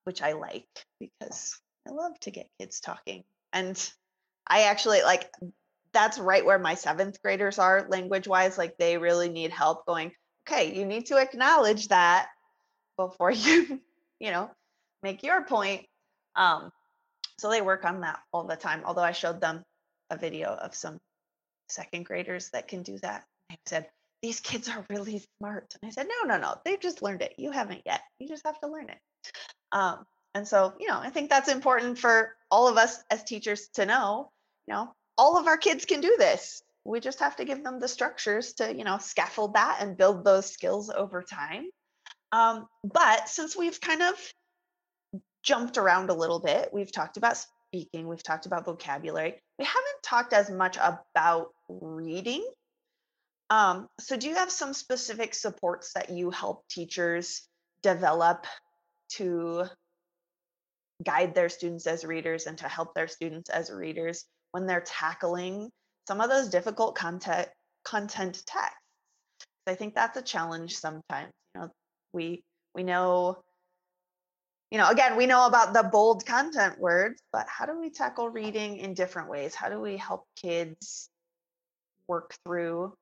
[0.05, 0.67] which I like
[0.99, 3.23] because I love to get kids talking.
[3.51, 3.77] And
[4.47, 5.29] I actually like
[5.91, 8.57] that's right where my seventh graders are language wise.
[8.57, 10.11] Like they really need help going,
[10.47, 12.27] okay, you need to acknowledge that
[12.97, 13.81] before you,
[14.19, 14.49] you know,
[15.03, 15.85] make your point.
[16.35, 16.71] Um,
[17.37, 18.81] so they work on that all the time.
[18.85, 19.63] Although I showed them
[20.09, 20.97] a video of some
[21.69, 23.25] second graders that can do that.
[23.51, 23.87] I said,
[24.21, 25.75] these kids are really smart.
[25.81, 27.35] And I said, no, no, no, they've just learned it.
[27.37, 28.01] You haven't yet.
[28.19, 28.97] You just have to learn it.
[29.71, 33.67] Um, and so, you know, I think that's important for all of us as teachers
[33.75, 34.31] to know,
[34.67, 36.61] you know, all of our kids can do this.
[36.87, 40.23] We just have to give them the structures to, you know, scaffold that and build
[40.23, 41.69] those skills over time.
[42.31, 44.15] Um, but since we've kind of
[45.43, 50.03] jumped around a little bit, we've talked about speaking, we've talked about vocabulary, we haven't
[50.03, 52.47] talked as much about reading.
[53.49, 57.47] Um, so, do you have some specific supports that you help teachers
[57.81, 58.45] develop
[59.13, 59.65] to
[61.03, 65.69] guide their students as readers and to help their students as readers when they're tackling
[66.07, 67.49] some of those difficult content
[67.83, 68.79] content texts?
[69.67, 71.33] I think that's a challenge sometimes.
[71.53, 71.69] You know,
[72.13, 72.43] we
[72.73, 73.43] we know
[74.71, 78.29] you know again we know about the bold content words but how do we tackle
[78.29, 81.09] reading in different ways how do we help kids
[82.07, 82.93] work through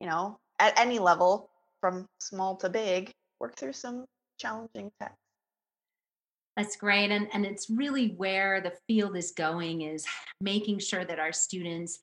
[0.00, 1.48] you know at any level
[1.80, 4.04] from small to big work through some
[4.38, 5.16] challenging text
[6.56, 10.04] that's great and and it's really where the field is going is
[10.40, 12.00] making sure that our students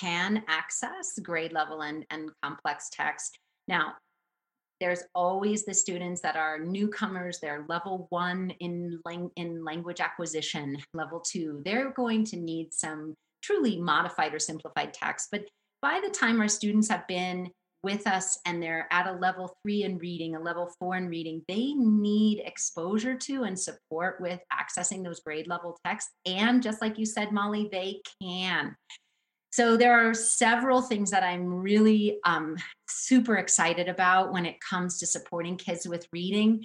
[0.00, 3.38] can access grade level and and complex text
[3.68, 3.94] now
[4.80, 10.76] there's always the students that are newcomers, they're level one in, lang- in language acquisition,
[10.92, 11.62] level two.
[11.64, 15.28] They're going to need some truly modified or simplified text.
[15.30, 15.44] But
[15.80, 17.50] by the time our students have been
[17.84, 21.42] with us and they're at a level three in reading, a level four in reading,
[21.46, 26.10] they need exposure to and support with accessing those grade level texts.
[26.26, 28.74] And just like you said, Molly, they can.
[29.52, 32.56] So there are several things that I'm really um,
[32.88, 36.64] super excited about when it comes to supporting kids with reading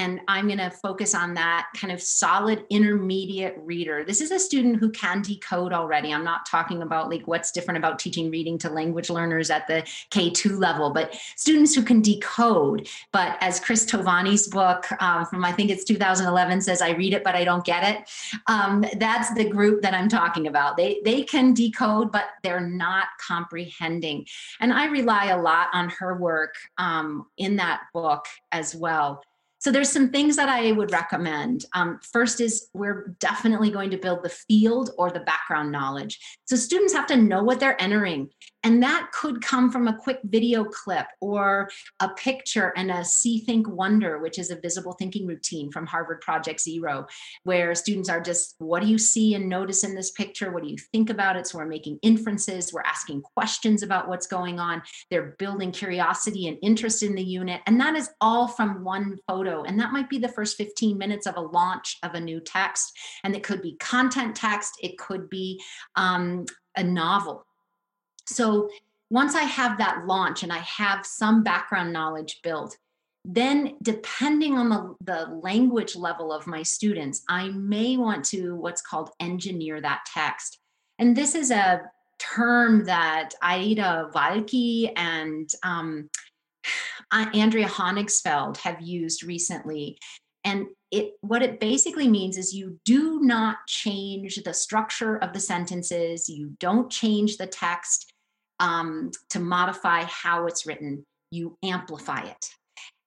[0.00, 4.02] and I'm going to focus on that kind of solid intermediate reader.
[4.02, 6.14] This is a student who can decode already.
[6.14, 9.82] I'm not talking about like what's different about teaching reading to language learners at the
[10.10, 12.88] K2 level, but students who can decode.
[13.12, 17.22] But as Cris Tovani's book um, from I think it's 2011 says, I read it,
[17.22, 18.10] but I don't get it.
[18.46, 20.78] Um, that's the group that I'm talking about.
[20.78, 24.26] They, they can decode, but they're not comprehending.
[24.60, 29.22] And I rely a lot on her work um, in that book as well.
[29.60, 31.66] So there's some things that I would recommend.
[31.74, 36.18] Um, first is we're definitely going to build the field or the background knowledge.
[36.46, 38.30] So students have to know what they're entering.
[38.62, 41.70] And that could come from a quick video clip or
[42.00, 46.20] a picture and a see, think, wonder, which is a visible thinking routine from Harvard
[46.20, 47.06] Project Zero,
[47.44, 50.52] where students are just, what do you see and notice in this picture?
[50.52, 51.46] What do you think about it?
[51.46, 54.82] So we're making inferences, we're asking questions about what's going on.
[55.10, 57.62] They're building curiosity and interest in the unit.
[57.66, 59.62] And that is all from one photo.
[59.62, 62.96] And that might be the first 15 minutes of a launch of a new text.
[63.24, 65.62] And it could be content text, it could be
[65.96, 66.44] um,
[66.76, 67.46] a novel
[68.30, 68.70] so
[69.10, 72.76] once I have that launch and I have some background knowledge built,
[73.24, 78.82] then depending on the, the language level of my students, I may want to what's
[78.82, 80.58] called engineer that text.
[80.98, 81.82] And this is a
[82.18, 86.08] term that Aida Walqui and um,
[87.12, 89.98] Andrea Honigsfeld have used recently.
[90.44, 95.40] And it what it basically means is you do not change the structure of the
[95.40, 98.09] sentences, you don't change the text,
[98.60, 102.50] um, to modify how it's written, you amplify it.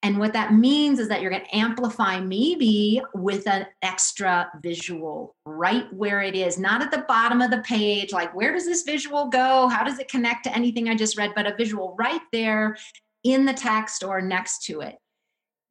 [0.03, 5.33] And what that means is that you're going to amplify maybe with an extra visual
[5.45, 8.83] right where it is, not at the bottom of the page, like where does this
[8.83, 9.69] visual go?
[9.69, 11.31] How does it connect to anything I just read?
[11.33, 12.75] But a visual right there
[13.23, 14.97] in the text or next to it.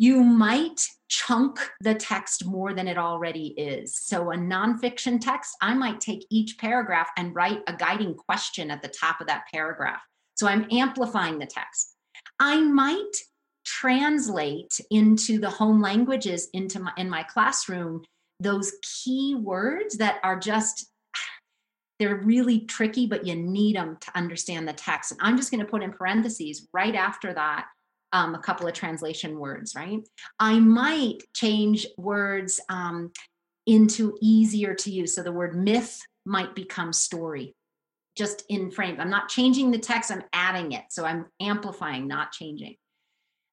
[0.02, 3.94] You might chunk the text more than it already is.
[3.94, 8.82] So, a nonfiction text, I might take each paragraph and write a guiding question at
[8.82, 10.00] the top of that paragraph.
[10.34, 11.94] So, I'm amplifying the text.
[12.40, 13.12] I might
[13.64, 18.02] translate into the home languages into my in my classroom
[18.40, 20.90] those key words that are just
[22.00, 25.64] they're really tricky but you need them to understand the text and i'm just going
[25.64, 27.66] to put in parentheses right after that
[28.12, 30.00] um, a couple of translation words, right?
[30.38, 33.10] I might change words um,
[33.66, 35.14] into easier to use.
[35.14, 37.54] So the word myth might become story
[38.16, 38.96] just in frame.
[38.98, 40.84] I'm not changing the text, I'm adding it.
[40.90, 42.76] So I'm amplifying, not changing.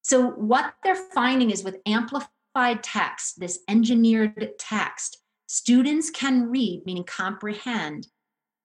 [0.02, 7.04] So what they're finding is with amplified text, this engineered text, students can read, meaning
[7.04, 8.08] comprehend,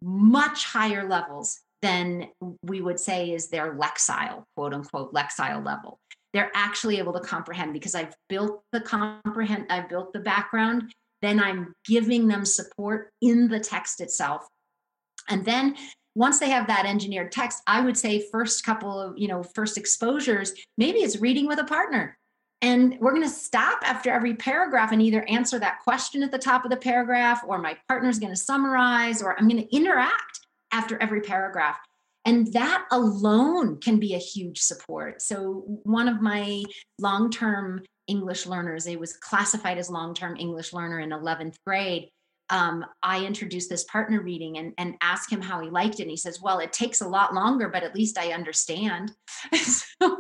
[0.03, 2.29] much higher levels than
[2.63, 6.01] we would say is their lexile, quote unquote, lexile level.
[6.33, 11.39] They're actually able to comprehend because I've built the comprehend, I've built the background, then
[11.39, 14.47] I'm giving them support in the text itself.
[15.29, 15.77] And then
[16.15, 19.77] once they have that engineered text, I would say first couple of, you know, first
[19.77, 22.17] exposures, maybe it's reading with a partner.
[22.63, 26.39] And we're going to stop after every paragraph and either answer that question at the
[26.39, 30.44] top of the paragraph, or my partner's going to summarize, or I'm going to interact
[30.75, 31.79] after every paragraph.
[32.27, 35.23] And that alone can be a huge support.
[35.23, 36.65] So, one of my
[36.99, 42.09] long term English learners, it was classified as long term English learner in 11th grade.
[42.51, 46.03] Um, I introduced this partner reading and, and asked him how he liked it.
[46.03, 49.13] And he says, Well, it takes a lot longer, but at least I understand.
[49.55, 50.19] so,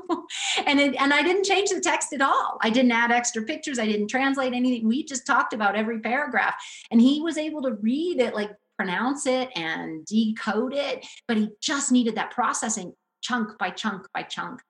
[0.66, 2.58] and, it, and I didn't change the text at all.
[2.60, 3.78] I didn't add extra pictures.
[3.78, 4.86] I didn't translate anything.
[4.86, 6.54] We just talked about every paragraph.
[6.90, 11.48] And he was able to read it like pronounce it and decode it, but he
[11.60, 14.60] just needed that processing chunk by chunk by chunk.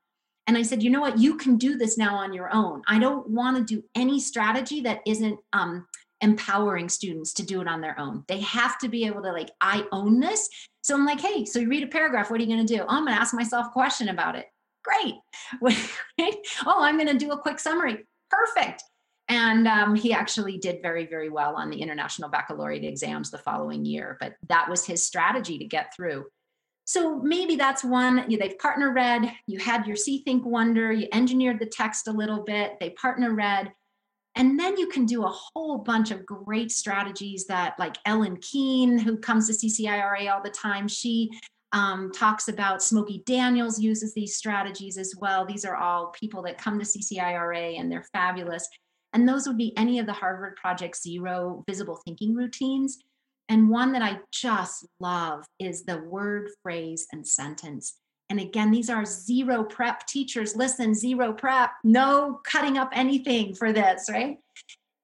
[0.47, 1.19] And I said, you know what?
[1.19, 2.83] You can do this now on your own.
[2.87, 5.87] I don't want to do any strategy that isn't um,
[6.21, 8.25] empowering students to do it on their own.
[8.29, 10.49] They have to be able to, like, I own this.
[10.83, 12.31] So I'm like, hey, so you read a paragraph.
[12.31, 12.83] What are you going to do?
[12.83, 14.47] Oh, I'm going to ask myself a question about it.
[14.83, 15.15] Great.
[16.67, 18.05] oh, I'm going to do a quick summary.
[18.31, 18.83] Perfect.
[19.29, 23.85] And um, he actually did very, very well on the International Baccalaureate exams the following
[23.85, 24.19] year.
[24.21, 26.27] But that was his strategy to get through.
[26.85, 28.27] So maybe that's one.
[28.29, 32.45] They've partner read, you had your See Think Wonder, you engineered the text a little
[32.45, 33.73] bit, they partner read.
[34.37, 38.99] And then you can do a whole bunch of great strategies that, like Ellin Keene,
[38.99, 41.31] who comes to CCIRA all the time, she
[41.73, 45.47] um, talks about Smokey Daniels uses these strategies as well.
[45.47, 48.69] These are all people that come to CCIRA and they're fabulous.
[49.15, 52.99] And those would be any of the Harvard Project Zero visible thinking routines.
[53.49, 57.97] And one that I just love is the word, phrase, and sentence.
[58.31, 60.57] And again, these are zero prep teachers.
[60.57, 64.39] Listen, zero prep, no cutting up anything for this, right?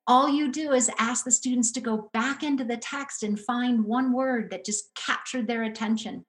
[0.06, 3.84] All you do is ask the students to go back into the text and find
[3.84, 6.24] one word that just captured their attention.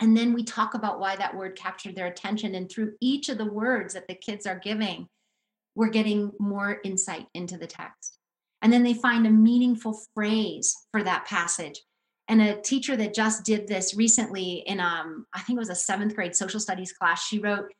[0.00, 2.54] And then we talk about why that word captured their attention.
[2.54, 5.06] And through each of the words that the kids are giving,
[5.74, 8.18] we're getting more insight into the text.
[8.62, 11.80] And then they find a meaningful phrase for that passage.
[12.28, 15.74] And a teacher that just did this recently in, um, I think it was a
[15.74, 17.72] seventh grade social studies class, she wrote,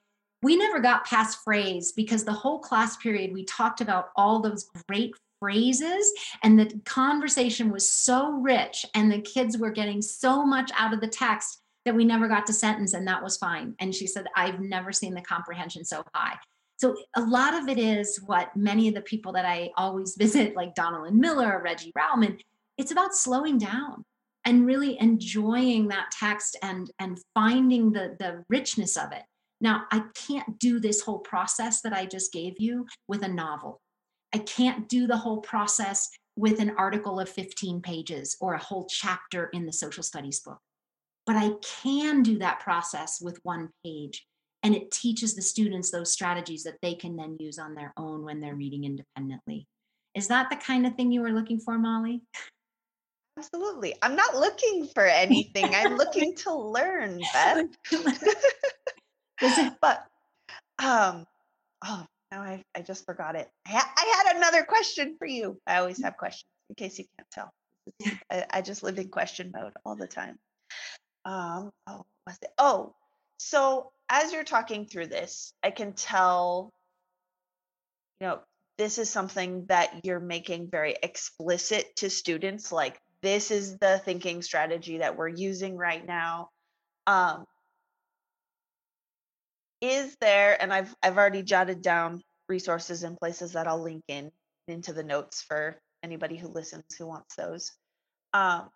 [0.43, 4.69] We never got past phrase because the whole class period we talked about all those
[4.89, 6.13] great phrases
[6.43, 11.01] and the conversation was so rich and the kids were getting so much out of
[11.01, 14.27] the text that we never got to sentence and that was fine and she said
[14.37, 16.37] i've never seen the comprehension so high
[16.81, 20.57] so a lot of it is what many of the people that I always visit,
[20.57, 22.41] like Donalyn Miller, Regie Routman,
[22.79, 24.03] it's about slowing down
[24.47, 29.23] and really enjoying that text and and finding the the richness of it.
[29.61, 33.83] Now, I can't do this whole process that I just gave you with a novel.
[34.35, 38.87] I can't do the whole process with an article of 15 pages or a whole
[38.89, 40.61] chapter in the social studies book.
[41.27, 41.51] But I
[41.83, 44.25] can do that process with one page
[44.63, 48.25] and it teaches the students those strategies that they can then use on their own
[48.25, 49.67] when they're reading independently.
[50.15, 52.23] Is that the kind of thing you were looking for molly?
[53.39, 53.95] Absolutely.
[54.03, 55.75] I'm not looking for anything.
[55.75, 57.67] I'm looking to learn beth.
[59.81, 60.05] But
[60.79, 61.25] um
[61.85, 63.49] oh now I, I just forgot it.
[63.67, 65.59] I, ha- I had another question for you.
[65.67, 67.51] I always have questions in case you can't tell.
[68.31, 70.39] I, I just live in question mode all the time.
[71.25, 72.95] Um oh was it oh
[73.43, 76.75] so as you're talking through this, I can tell,
[78.21, 78.41] you know,
[78.77, 82.71] this is something that you're making very explicit to students.
[82.71, 86.51] Like, this is the thinking strategy that we're using right now.
[87.07, 87.47] Um,
[89.81, 94.31] is there, and I've I've already jotted down resources and places that I'll link in
[94.69, 97.73] into the notes for anybody who listens who wants those.
[98.35, 98.69] Um,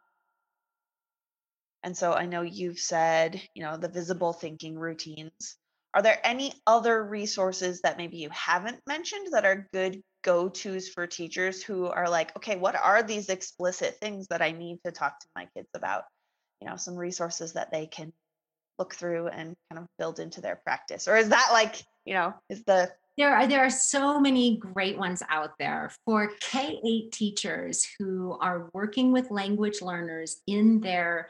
[1.84, 5.56] and so I know you've said, you know, the visible thinking routines.
[5.92, 10.88] Are there any other resources that maybe you haven't mentioned that are good go tos
[10.88, 14.92] for teachers who are like, okay, what are these explicit things that I need to
[14.92, 16.04] talk to my kids about?
[16.62, 18.14] You know, some resources that they can
[18.78, 21.06] look through and kind of build into their practice.
[21.06, 24.98] Or is that like, you know, is the there are there are so many great
[24.98, 31.28] ones out there for K8 teachers who are working with language learners in their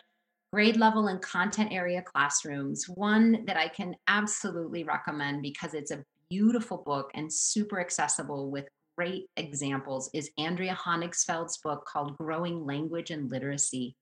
[0.55, 2.88] grade level and content area classrooms.
[2.88, 8.68] One that I can absolutely recommend because it's a beautiful book and super accessible with
[8.96, 13.96] great examples is Andrea Honigsfeld's book called Growing Language and Literacy.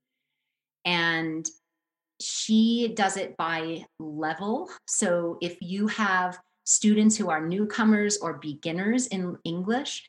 [0.84, 1.48] And
[2.20, 4.68] she does it by level.
[4.86, 10.06] So if you have students who are newcomers or beginners in English,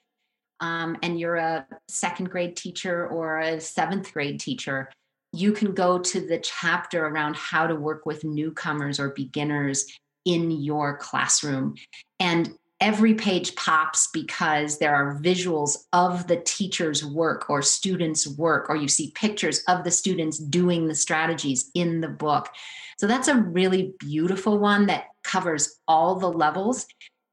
[0.59, 4.89] um, and you're a second grade teacher or a seventh grade teacher,
[5.34, 9.86] you can go to the chapter around how to work with newcomers or beginners
[10.25, 11.75] in your classroom.
[12.19, 18.69] And every page pops because there are visuals of the teacher's work or students' work,
[18.69, 22.49] or you see pictures of the students doing the strategies in the book.
[22.97, 26.86] So that's a really beautiful one that covers all the levels.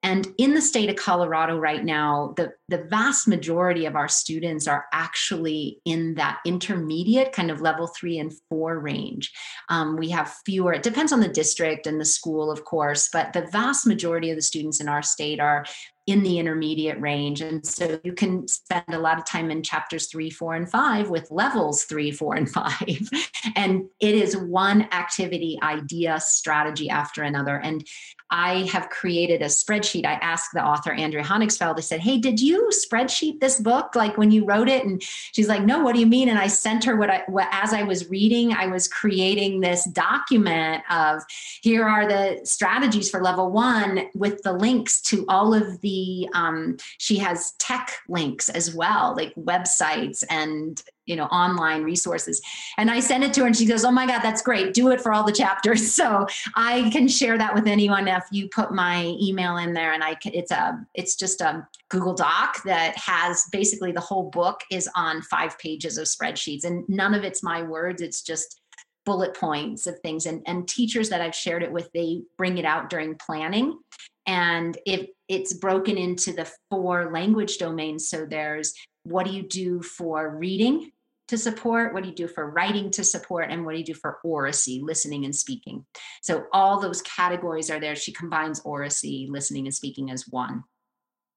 [0.02, 4.66] And in the state of Colorado right now, the, the vast majority of our students
[4.66, 9.30] are actually in that intermediate kind of level three and four range.
[9.68, 13.32] Um, we have fewer, it depends on the district and the school, of course, but
[13.34, 15.66] the vast majority of the students in our state are
[16.06, 17.40] in the intermediate range.
[17.40, 21.08] And so you can spend a lot of time in chapters three, four, and five
[21.08, 23.08] with levels three, four, and five.
[23.56, 27.56] and it is one activity, idea, strategy after another.
[27.56, 27.86] And
[28.30, 30.06] I have created a spreadsheet.
[30.06, 34.16] I asked the author, Andrea Honigsfeld, I said, Hey, did you spreadsheet this book like
[34.16, 34.84] when you wrote it?
[34.84, 36.28] And she's like, No, what do you mean?
[36.28, 39.84] And I sent her what I, what, as I was reading, I was creating this
[39.84, 41.22] document of
[41.62, 46.76] here are the strategies for level one with the links to all of the um,
[46.98, 52.40] she has tech links as well like websites and you know online resources.
[52.78, 54.74] And i sent it to her and she goes oh my god that's great.
[54.74, 55.90] Do it for all the chapters.
[56.00, 56.26] So
[56.56, 58.08] i can share that with anyone.
[58.08, 62.14] If you put my email in there and i it's a it's just a google
[62.14, 67.14] doc that has basically the whole book is on five pages of spreadsheets and none
[67.14, 68.00] of it's my words.
[68.00, 68.60] It's just
[69.04, 70.26] bullet points of things.
[70.26, 73.78] And, and teachers that i've shared it with they bring it out during planning.
[74.26, 78.74] And if it's broken into the four language domains so there's
[79.04, 80.92] what do you do for reading
[81.28, 81.94] to support?
[81.94, 83.50] What do you do for writing to support?
[83.50, 85.86] And what do you do for oracy listening and speaking?
[86.22, 87.96] So all those categories are there.
[87.96, 90.64] She combines oracy listening and speaking as one.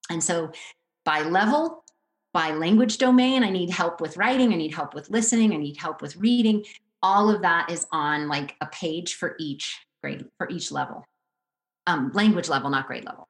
[0.09, 0.51] And so
[1.05, 1.83] by level
[2.33, 5.77] by language domain i need help with writing i need help with listening i need
[5.77, 6.63] help with reading.
[7.03, 11.05] All of that is on like a page for each grade for each level.
[11.85, 13.27] Um, language level, not grade level.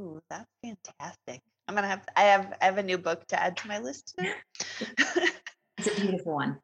[0.00, 1.40] Ooh, that's fantastic.
[1.66, 4.14] I'm gonna have I have I have a new book to add to my list
[5.78, 6.58] it's a beautiful one.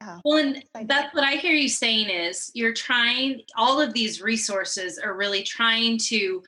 [0.00, 0.18] Yeah.
[0.24, 4.98] Well, and that's what I hear you saying is you're trying all of these resources
[4.98, 6.42] are really trying to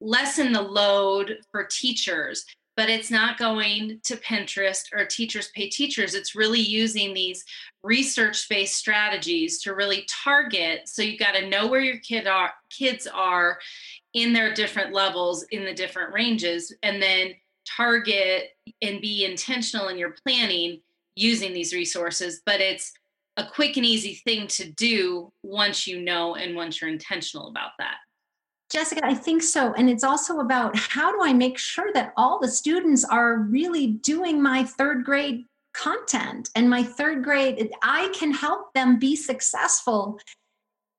[0.00, 2.44] lessen the load for teachers,
[2.76, 6.14] but it's not going to Pinterest or teachers pay teachers.
[6.14, 7.44] It's really using these
[7.82, 10.88] research based strategies to really target.
[10.88, 13.58] So you've got to know where your kid are, kids are
[14.16, 17.34] in their different levels, in the different ranges, and then
[17.76, 20.80] target and be intentional in your planning
[21.14, 22.40] using these resources.
[22.44, 22.92] But it's
[23.36, 27.72] a quick and easy thing to do once you know and once you're intentional about
[27.78, 27.96] that.
[28.72, 29.74] Jessica, I think so.
[29.74, 33.88] And it's also about how do I make sure that all the students are really
[33.88, 35.44] doing my third grade
[35.76, 40.18] content and my third grade i can help them be successful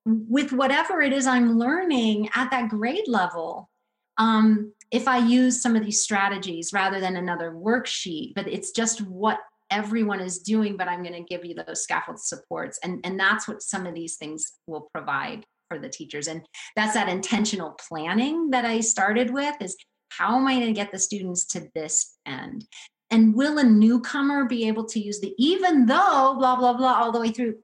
[0.08, 3.70] with whatever it is i'm learning at that grade level
[4.18, 9.02] um, if i use some of these strategies rather than another worksheet but it's just
[9.02, 9.40] what
[9.70, 13.48] everyone is doing but i'm going to give you those scaffold supports and and that's
[13.48, 16.42] what some of these things will provide for the teachers and
[16.78, 19.76] that's that intentional planning that i started with is
[20.10, 22.66] how am i going to get the students to this end
[23.10, 27.12] and will a newcomer be able to use the even though blah blah blah all
[27.12, 27.58] the way through?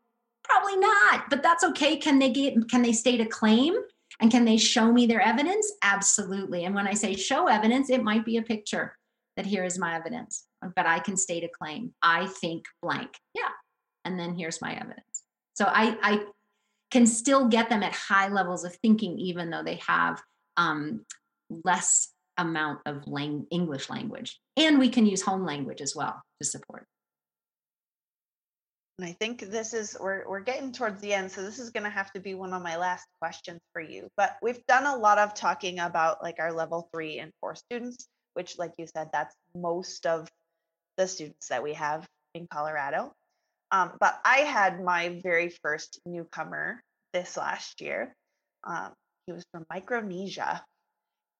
[0.53, 1.97] Probably not, but that's okay.
[1.97, 3.75] Can they get can they state a claim?
[4.21, 5.71] And can they show me their evidence?
[5.81, 6.65] Absolutely.
[6.65, 8.95] And when I say show evidence, it might be a picture
[9.35, 10.45] that here is my evidence,
[10.75, 11.93] but I can state a claim.
[12.03, 13.09] I think blank.
[13.33, 13.49] Yeah.
[14.05, 15.23] And then here's my evidence.
[15.55, 16.25] So I, I
[16.91, 20.21] can still get them at high levels of thinking, even though they have
[20.57, 21.05] um,
[21.65, 24.39] less amount of lang- English language.
[24.57, 26.85] And we can use home language as well to support.
[28.99, 31.83] And I think this is we're we're getting towards the end, so this is going
[31.83, 34.07] to have to be one of my last questions for you.
[34.17, 38.07] But we've done a lot of talking about like our level three and four students,
[38.35, 40.29] which, like you said, that's most of
[40.97, 43.13] the students that we have in Colorado.
[43.71, 46.83] Um, but I had my very first newcomer
[47.13, 48.13] this last year.
[48.63, 48.93] Um,
[49.25, 50.63] he was from Micronesia,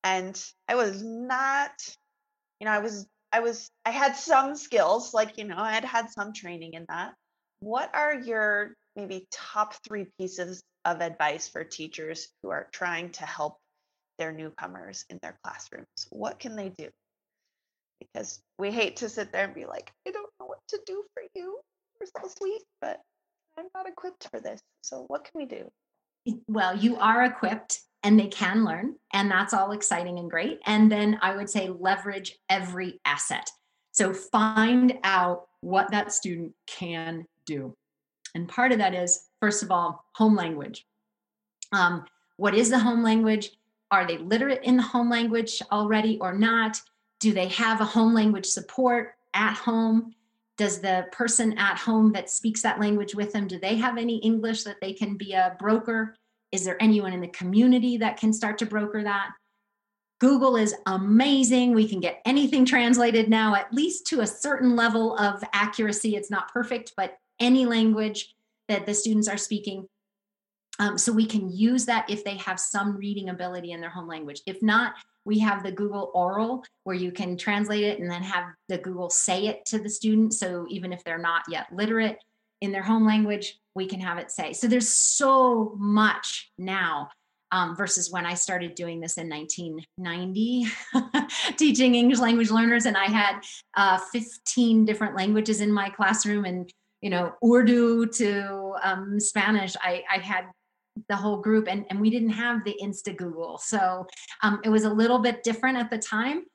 [0.03, 1.71] and I was not,
[2.59, 5.85] you know, I was, I was, I had some skills, like, you know, I had
[5.85, 7.13] had some training in that.
[7.63, 13.25] What are your maybe top three pieces of advice for teachers who are trying to
[13.25, 13.57] help
[14.19, 15.87] their newcomers in their classrooms?
[16.09, 16.89] What can they do?
[18.01, 21.05] Because we hate to sit there and be like, I don't know what to do
[21.13, 21.57] for you.
[22.01, 22.99] You're so sweet, but
[23.57, 24.59] I'm not equipped for this.
[24.81, 25.71] So what can we do?
[26.49, 30.91] Well, you are equipped and they can learn and that's all exciting and great and
[30.91, 33.49] then i would say leverage every asset
[33.93, 37.75] so find out what that student can do
[38.35, 40.85] and part of that is first of all home language
[41.71, 42.05] um,
[42.37, 43.51] what is the home language
[43.93, 46.81] are they literate in the home language already or not?
[47.19, 50.15] Do they have a home language support at home?
[50.57, 54.17] Does the person at home that speaks that language with them, do they have any
[54.17, 56.15] English that they can be a broker?
[56.51, 59.29] Is there anyone in the community that can start to broker that?
[60.19, 61.75] Google is amazing.
[61.75, 66.15] We can get anything translated now, at least to a certain level of accuracy.
[66.15, 68.33] It's not perfect, but any language
[68.67, 69.87] that the students are speaking.
[70.79, 74.07] Um, so we can use that if they have some reading ability in their home
[74.07, 74.41] language.
[74.47, 74.93] If not,
[75.25, 79.09] we have the Google Oral where you can translate it and then have the Google
[79.09, 80.33] say it to the student.
[80.33, 82.17] So even if they're not yet literate
[82.61, 84.53] in their home language, we can have it say.
[84.53, 87.09] So there's so much now
[87.51, 90.65] um, versus when I started doing this in 1990,
[91.57, 93.41] teaching English language learners, and I had
[93.75, 96.67] uh, 15 different languages in my classroom, and
[97.03, 99.75] you know Urdu to um, Spanish.
[99.81, 100.45] I, I had
[101.09, 104.07] the whole group, and and we didn't have the Insta Google, so
[104.41, 106.45] um, it was a little bit different at the time.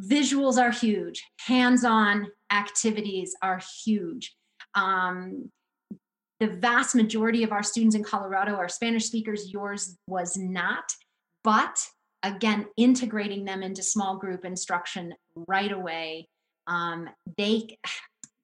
[0.00, 1.22] Visuals are huge.
[1.40, 4.34] Hands-on activities are huge.
[4.74, 5.50] Um,
[6.40, 9.52] the vast majority of our students in Colorado are Spanish speakers.
[9.52, 10.84] Yours was not.
[11.44, 11.78] But
[12.22, 15.14] again, integrating them into small group instruction
[15.46, 16.26] right away.
[16.66, 17.76] Um, they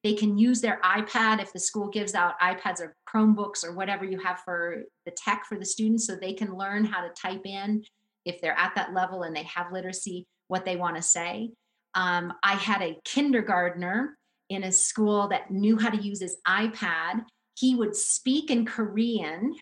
[0.04, 4.04] they can use their iPad if the school gives out iPads or Chromebooks or whatever
[4.04, 7.44] you have for the tech for the students, so they can learn how to type
[7.44, 7.82] in
[8.24, 11.50] if they're at that level and they have literacy what they want to say.
[11.94, 14.16] Um, I had a kindergartner
[14.50, 17.24] in a school that knew how to use his iPad
[17.58, 19.54] he would speak in Korean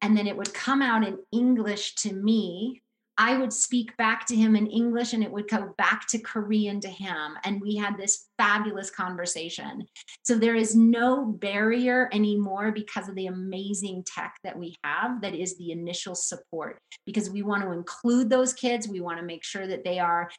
[0.00, 2.82] and then it would come out in English to me.
[3.18, 6.80] I would speak back to him in English and it would go back to Korean
[6.80, 7.36] to him.
[7.44, 9.86] And we had this fabulous conversation.
[10.22, 15.34] So there is no barrier anymore because of the amazing tech that we have that
[15.34, 16.78] is the initial support.
[17.04, 20.30] Because we want to include those kids, we want to make sure that they are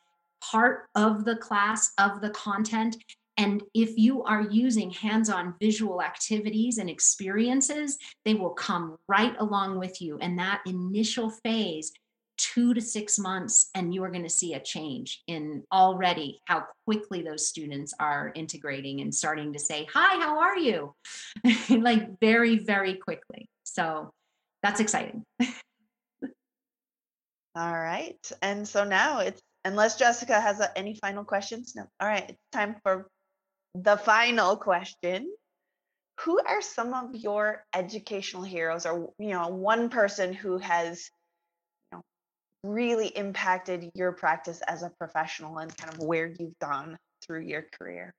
[0.41, 2.97] part of the class, of the content,
[3.37, 9.33] and if you are using hands on visual activities and experiences, they will come right
[9.39, 10.19] along with you.
[10.19, 11.91] And that initial phase,
[12.37, 16.65] two to six months, and you are going to see a change in already how
[16.85, 20.93] quickly those students are integrating and starting to say, Hi, how are you?
[21.69, 23.47] like very, very quickly.
[23.63, 24.11] So
[24.61, 25.23] that's exciting.
[27.55, 28.17] All right.
[28.41, 31.83] And so now it's, unless Jessica has a, any final questions, no.
[31.99, 32.25] All right.
[32.29, 33.07] It's time for
[33.75, 35.31] the final question
[36.21, 41.09] who are some of your educational heroes or you know one person who has
[42.63, 47.65] really impacted your practice as a professional and kind of where you've gone through your
[47.77, 48.13] career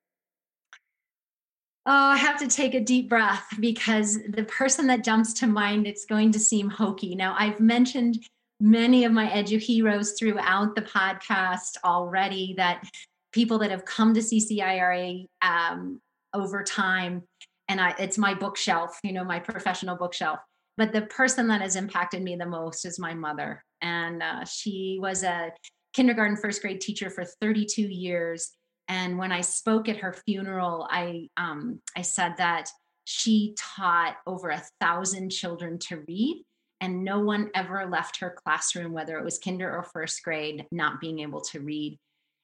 [1.87, 5.87] Oh, I have to take a deep breath because the person that jumps to mind,
[5.87, 7.15] it's going to seem hokey.
[7.15, 8.27] Now, I've mentioned
[8.61, 12.89] many of my edu heroes throughout the podcast already that
[13.33, 16.01] people that have come to CCIRA um,
[16.33, 17.23] over time.
[17.69, 20.39] And I, it's my bookshelf, you know, my professional bookshelf.
[20.77, 23.63] But the person that has impacted me the most is my mother.
[23.81, 25.53] And uh, she was a
[25.93, 28.53] kindergarten, first grade teacher for 32 years.
[28.89, 32.69] And when I spoke at her funeral, I um, I said that
[33.05, 36.45] she taught over a thousand children to read,
[36.81, 41.01] and no one ever left her classroom, whether it was kinder or first grade, not
[41.01, 41.99] being able to read.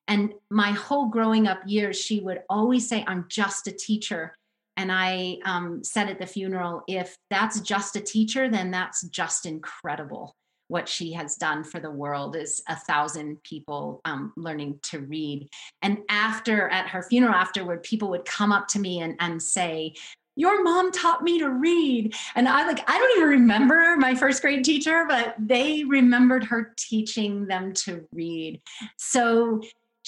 [0.08, 4.34] And my whole growing up years, she would always say, I'm just a teacher.
[4.80, 9.44] And I um, said at the funeral, if that's just a teacher, then that's just
[9.44, 10.34] incredible.
[10.68, 15.50] What she has done for the world is a thousand people um, learning to read.
[15.82, 19.92] And after, at her funeral afterward, people would come up to me and, and say,
[20.36, 24.40] your mom taught me to read and i like i don't even remember my first
[24.40, 28.60] grade teacher but they remembered her teaching them to read
[28.96, 29.60] so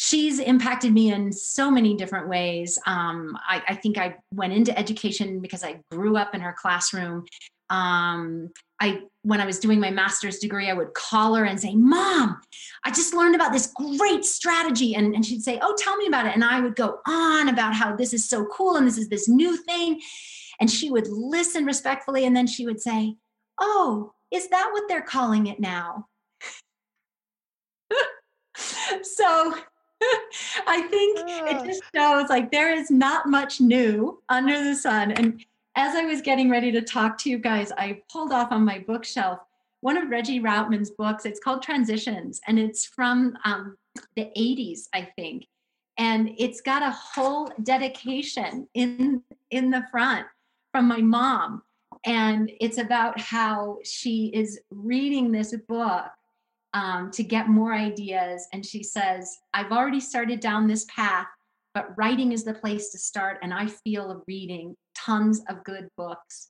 [0.03, 2.77] she's impacted me in so many different ways.
[2.89, 7.25] Um, I, I, think I went into education because I grew up in her classroom.
[7.71, 8.51] Um,
[8.81, 12.41] I when I was doing my master's degree, I would call her and say, "Mom,
[12.85, 16.27] I just learned about this great strategy," and, and she'd say, "Oh, tell me about
[16.27, 19.09] it." And I would go on about how this is so cool and this is
[19.09, 20.01] this new thing,
[20.59, 23.15] and she would listen respectfully, and then she would say,
[23.61, 26.09] "Oh, is that what they're calling it now?"
[29.03, 29.55] so
[30.67, 35.13] I think it just shows like there is not much new under the sun.
[35.13, 35.45] And
[35.77, 38.79] as I was getting ready to talk to you guys, I pulled off on my
[38.81, 39.41] bookshelf
[39.83, 41.27] one of Regie Routman's books.
[41.27, 43.77] It's called Transitions, and it's from um,
[44.17, 45.47] the 80s, I think.
[45.99, 50.27] And it's got a whole dedication in in the front
[50.71, 51.63] from my mom.
[52.05, 56.07] And it's about how she is reading this book
[56.75, 58.47] um, to get more ideas.
[58.53, 61.27] And she says, I've already started down this path,
[61.75, 63.39] but writing is the place to start.
[63.43, 66.49] And I feel reading tons of good books.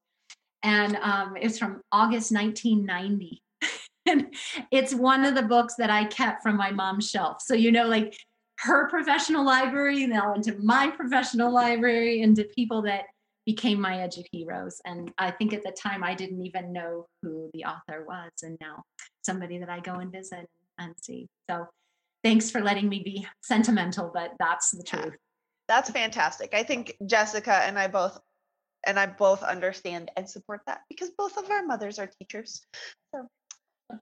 [0.62, 3.42] And um, it's from August 1990.
[4.06, 4.34] and
[4.70, 7.38] it's one of the books that I kept from my mom's shelf.
[7.40, 8.16] So, you know, like
[8.60, 13.06] her professional library, now into my professional library, into people that
[13.46, 14.80] became my edu heroes.
[14.84, 18.30] And I think at the time I didn't even know who the author was.
[18.42, 18.82] And now
[19.22, 21.26] somebody that I go and visit and see.
[21.50, 21.66] So
[22.22, 25.14] thanks for letting me be sentimental, but that's the truth.
[25.68, 26.54] That's fantastic.
[26.54, 28.18] I think Jessica and I both
[28.84, 32.66] and I both understand and support that because both of our mothers are teachers.
[33.14, 33.98] So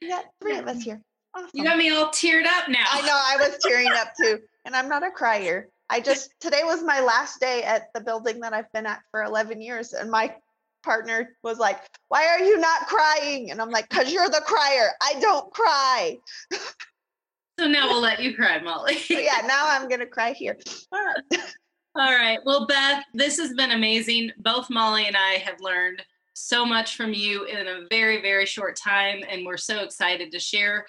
[0.00, 1.02] yeah, three of us here.
[1.34, 1.50] Awesome.
[1.52, 2.84] You got me all teared up now.
[2.90, 4.38] I know I was tearing up too.
[4.64, 5.68] And I'm not a crier.
[5.90, 9.22] I just today was my last day at the building that I've been at for
[9.22, 10.34] 11 years and my
[10.84, 14.90] partner was like, "Why are you not crying?" And I'm like, "Cuz you're the crier.
[15.00, 16.18] I don't cry."
[17.58, 18.98] So now we'll let you cry, Molly.
[19.10, 20.56] yeah, now I'm going to cry here.
[20.92, 21.40] All right.
[21.96, 22.38] All right.
[22.44, 24.30] Well, Beth, this has been amazing.
[24.38, 28.76] Both Molly and I have learned so much from you in a very, very short
[28.76, 30.86] time, and we're so excited to share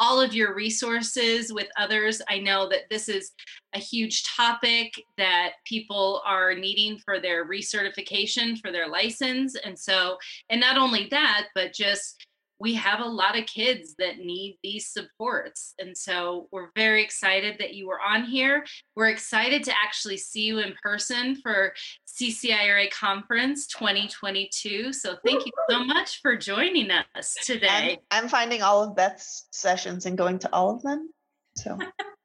[0.00, 2.20] all of your resources with others.
[2.28, 3.32] I know that this is
[3.74, 9.54] a huge topic that people are needing for their recertification for their license.
[9.62, 10.16] And so,
[10.48, 12.26] and not only that, but just
[12.60, 15.74] we have a lot of kids that need these supports.
[15.78, 18.66] And so we're very excited that you were on here.
[18.94, 21.72] We're excited to actually see you in person for
[22.06, 24.92] CCIRA Conference 2022.
[24.92, 27.98] So thank you so much for joining us today.
[28.10, 31.08] I'm, I'm finding all of Beth's sessions and going to all of them.
[31.56, 31.78] So.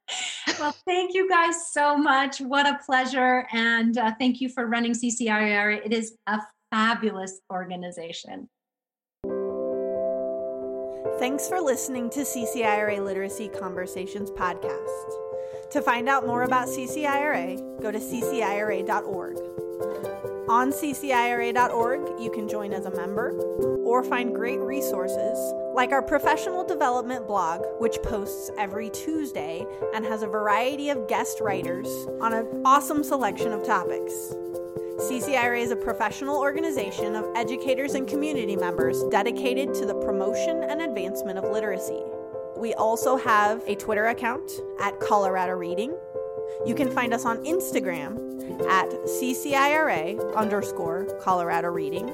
[0.60, 2.40] well, thank you guys so much.
[2.40, 3.46] What a pleasure.
[3.52, 5.86] And uh, thank you for running CCIRA.
[5.86, 8.50] It is a fabulous organization.
[11.18, 15.70] Thanks for listening to CCIRA Literacy Conversations podcast.
[15.70, 19.36] To find out more about CCIRA, go to ccira.org.
[20.48, 23.30] On ccira.org, you can join as a member
[23.82, 25.38] or find great resources
[25.74, 29.64] like our professional development blog, which posts every Tuesday
[29.94, 31.88] and has a variety of guest writers
[32.20, 34.12] on an awesome selection of topics.
[34.98, 40.80] CCIRA is a professional organization of educators and community members dedicated to the promotion and
[40.80, 42.02] advancement of literacy.
[42.56, 45.94] We also have a Twitter account at Colorado Reading.
[46.64, 48.16] You can find us on Instagram
[48.70, 52.08] at CCIRA underscore Colorado Reading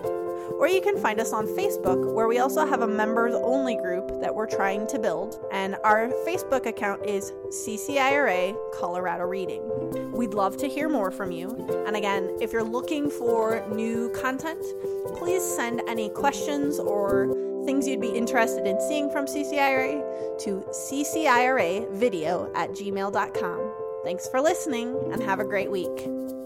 [0.63, 4.21] or you can find us on Facebook, where we also have a members only group
[4.21, 5.45] that we're trying to build.
[5.51, 10.13] And our Facebook account is CCIRA Colorado Reading.
[10.13, 11.49] We'd love to hear more from you.
[11.85, 14.63] And again, if you're looking for new content,
[15.17, 17.35] please send any questions or
[17.67, 23.73] things you'd be interested in seeing from CCIRA to CCIRA video at gmail.com.
[24.05, 26.42] Thanks for listening and have a great week.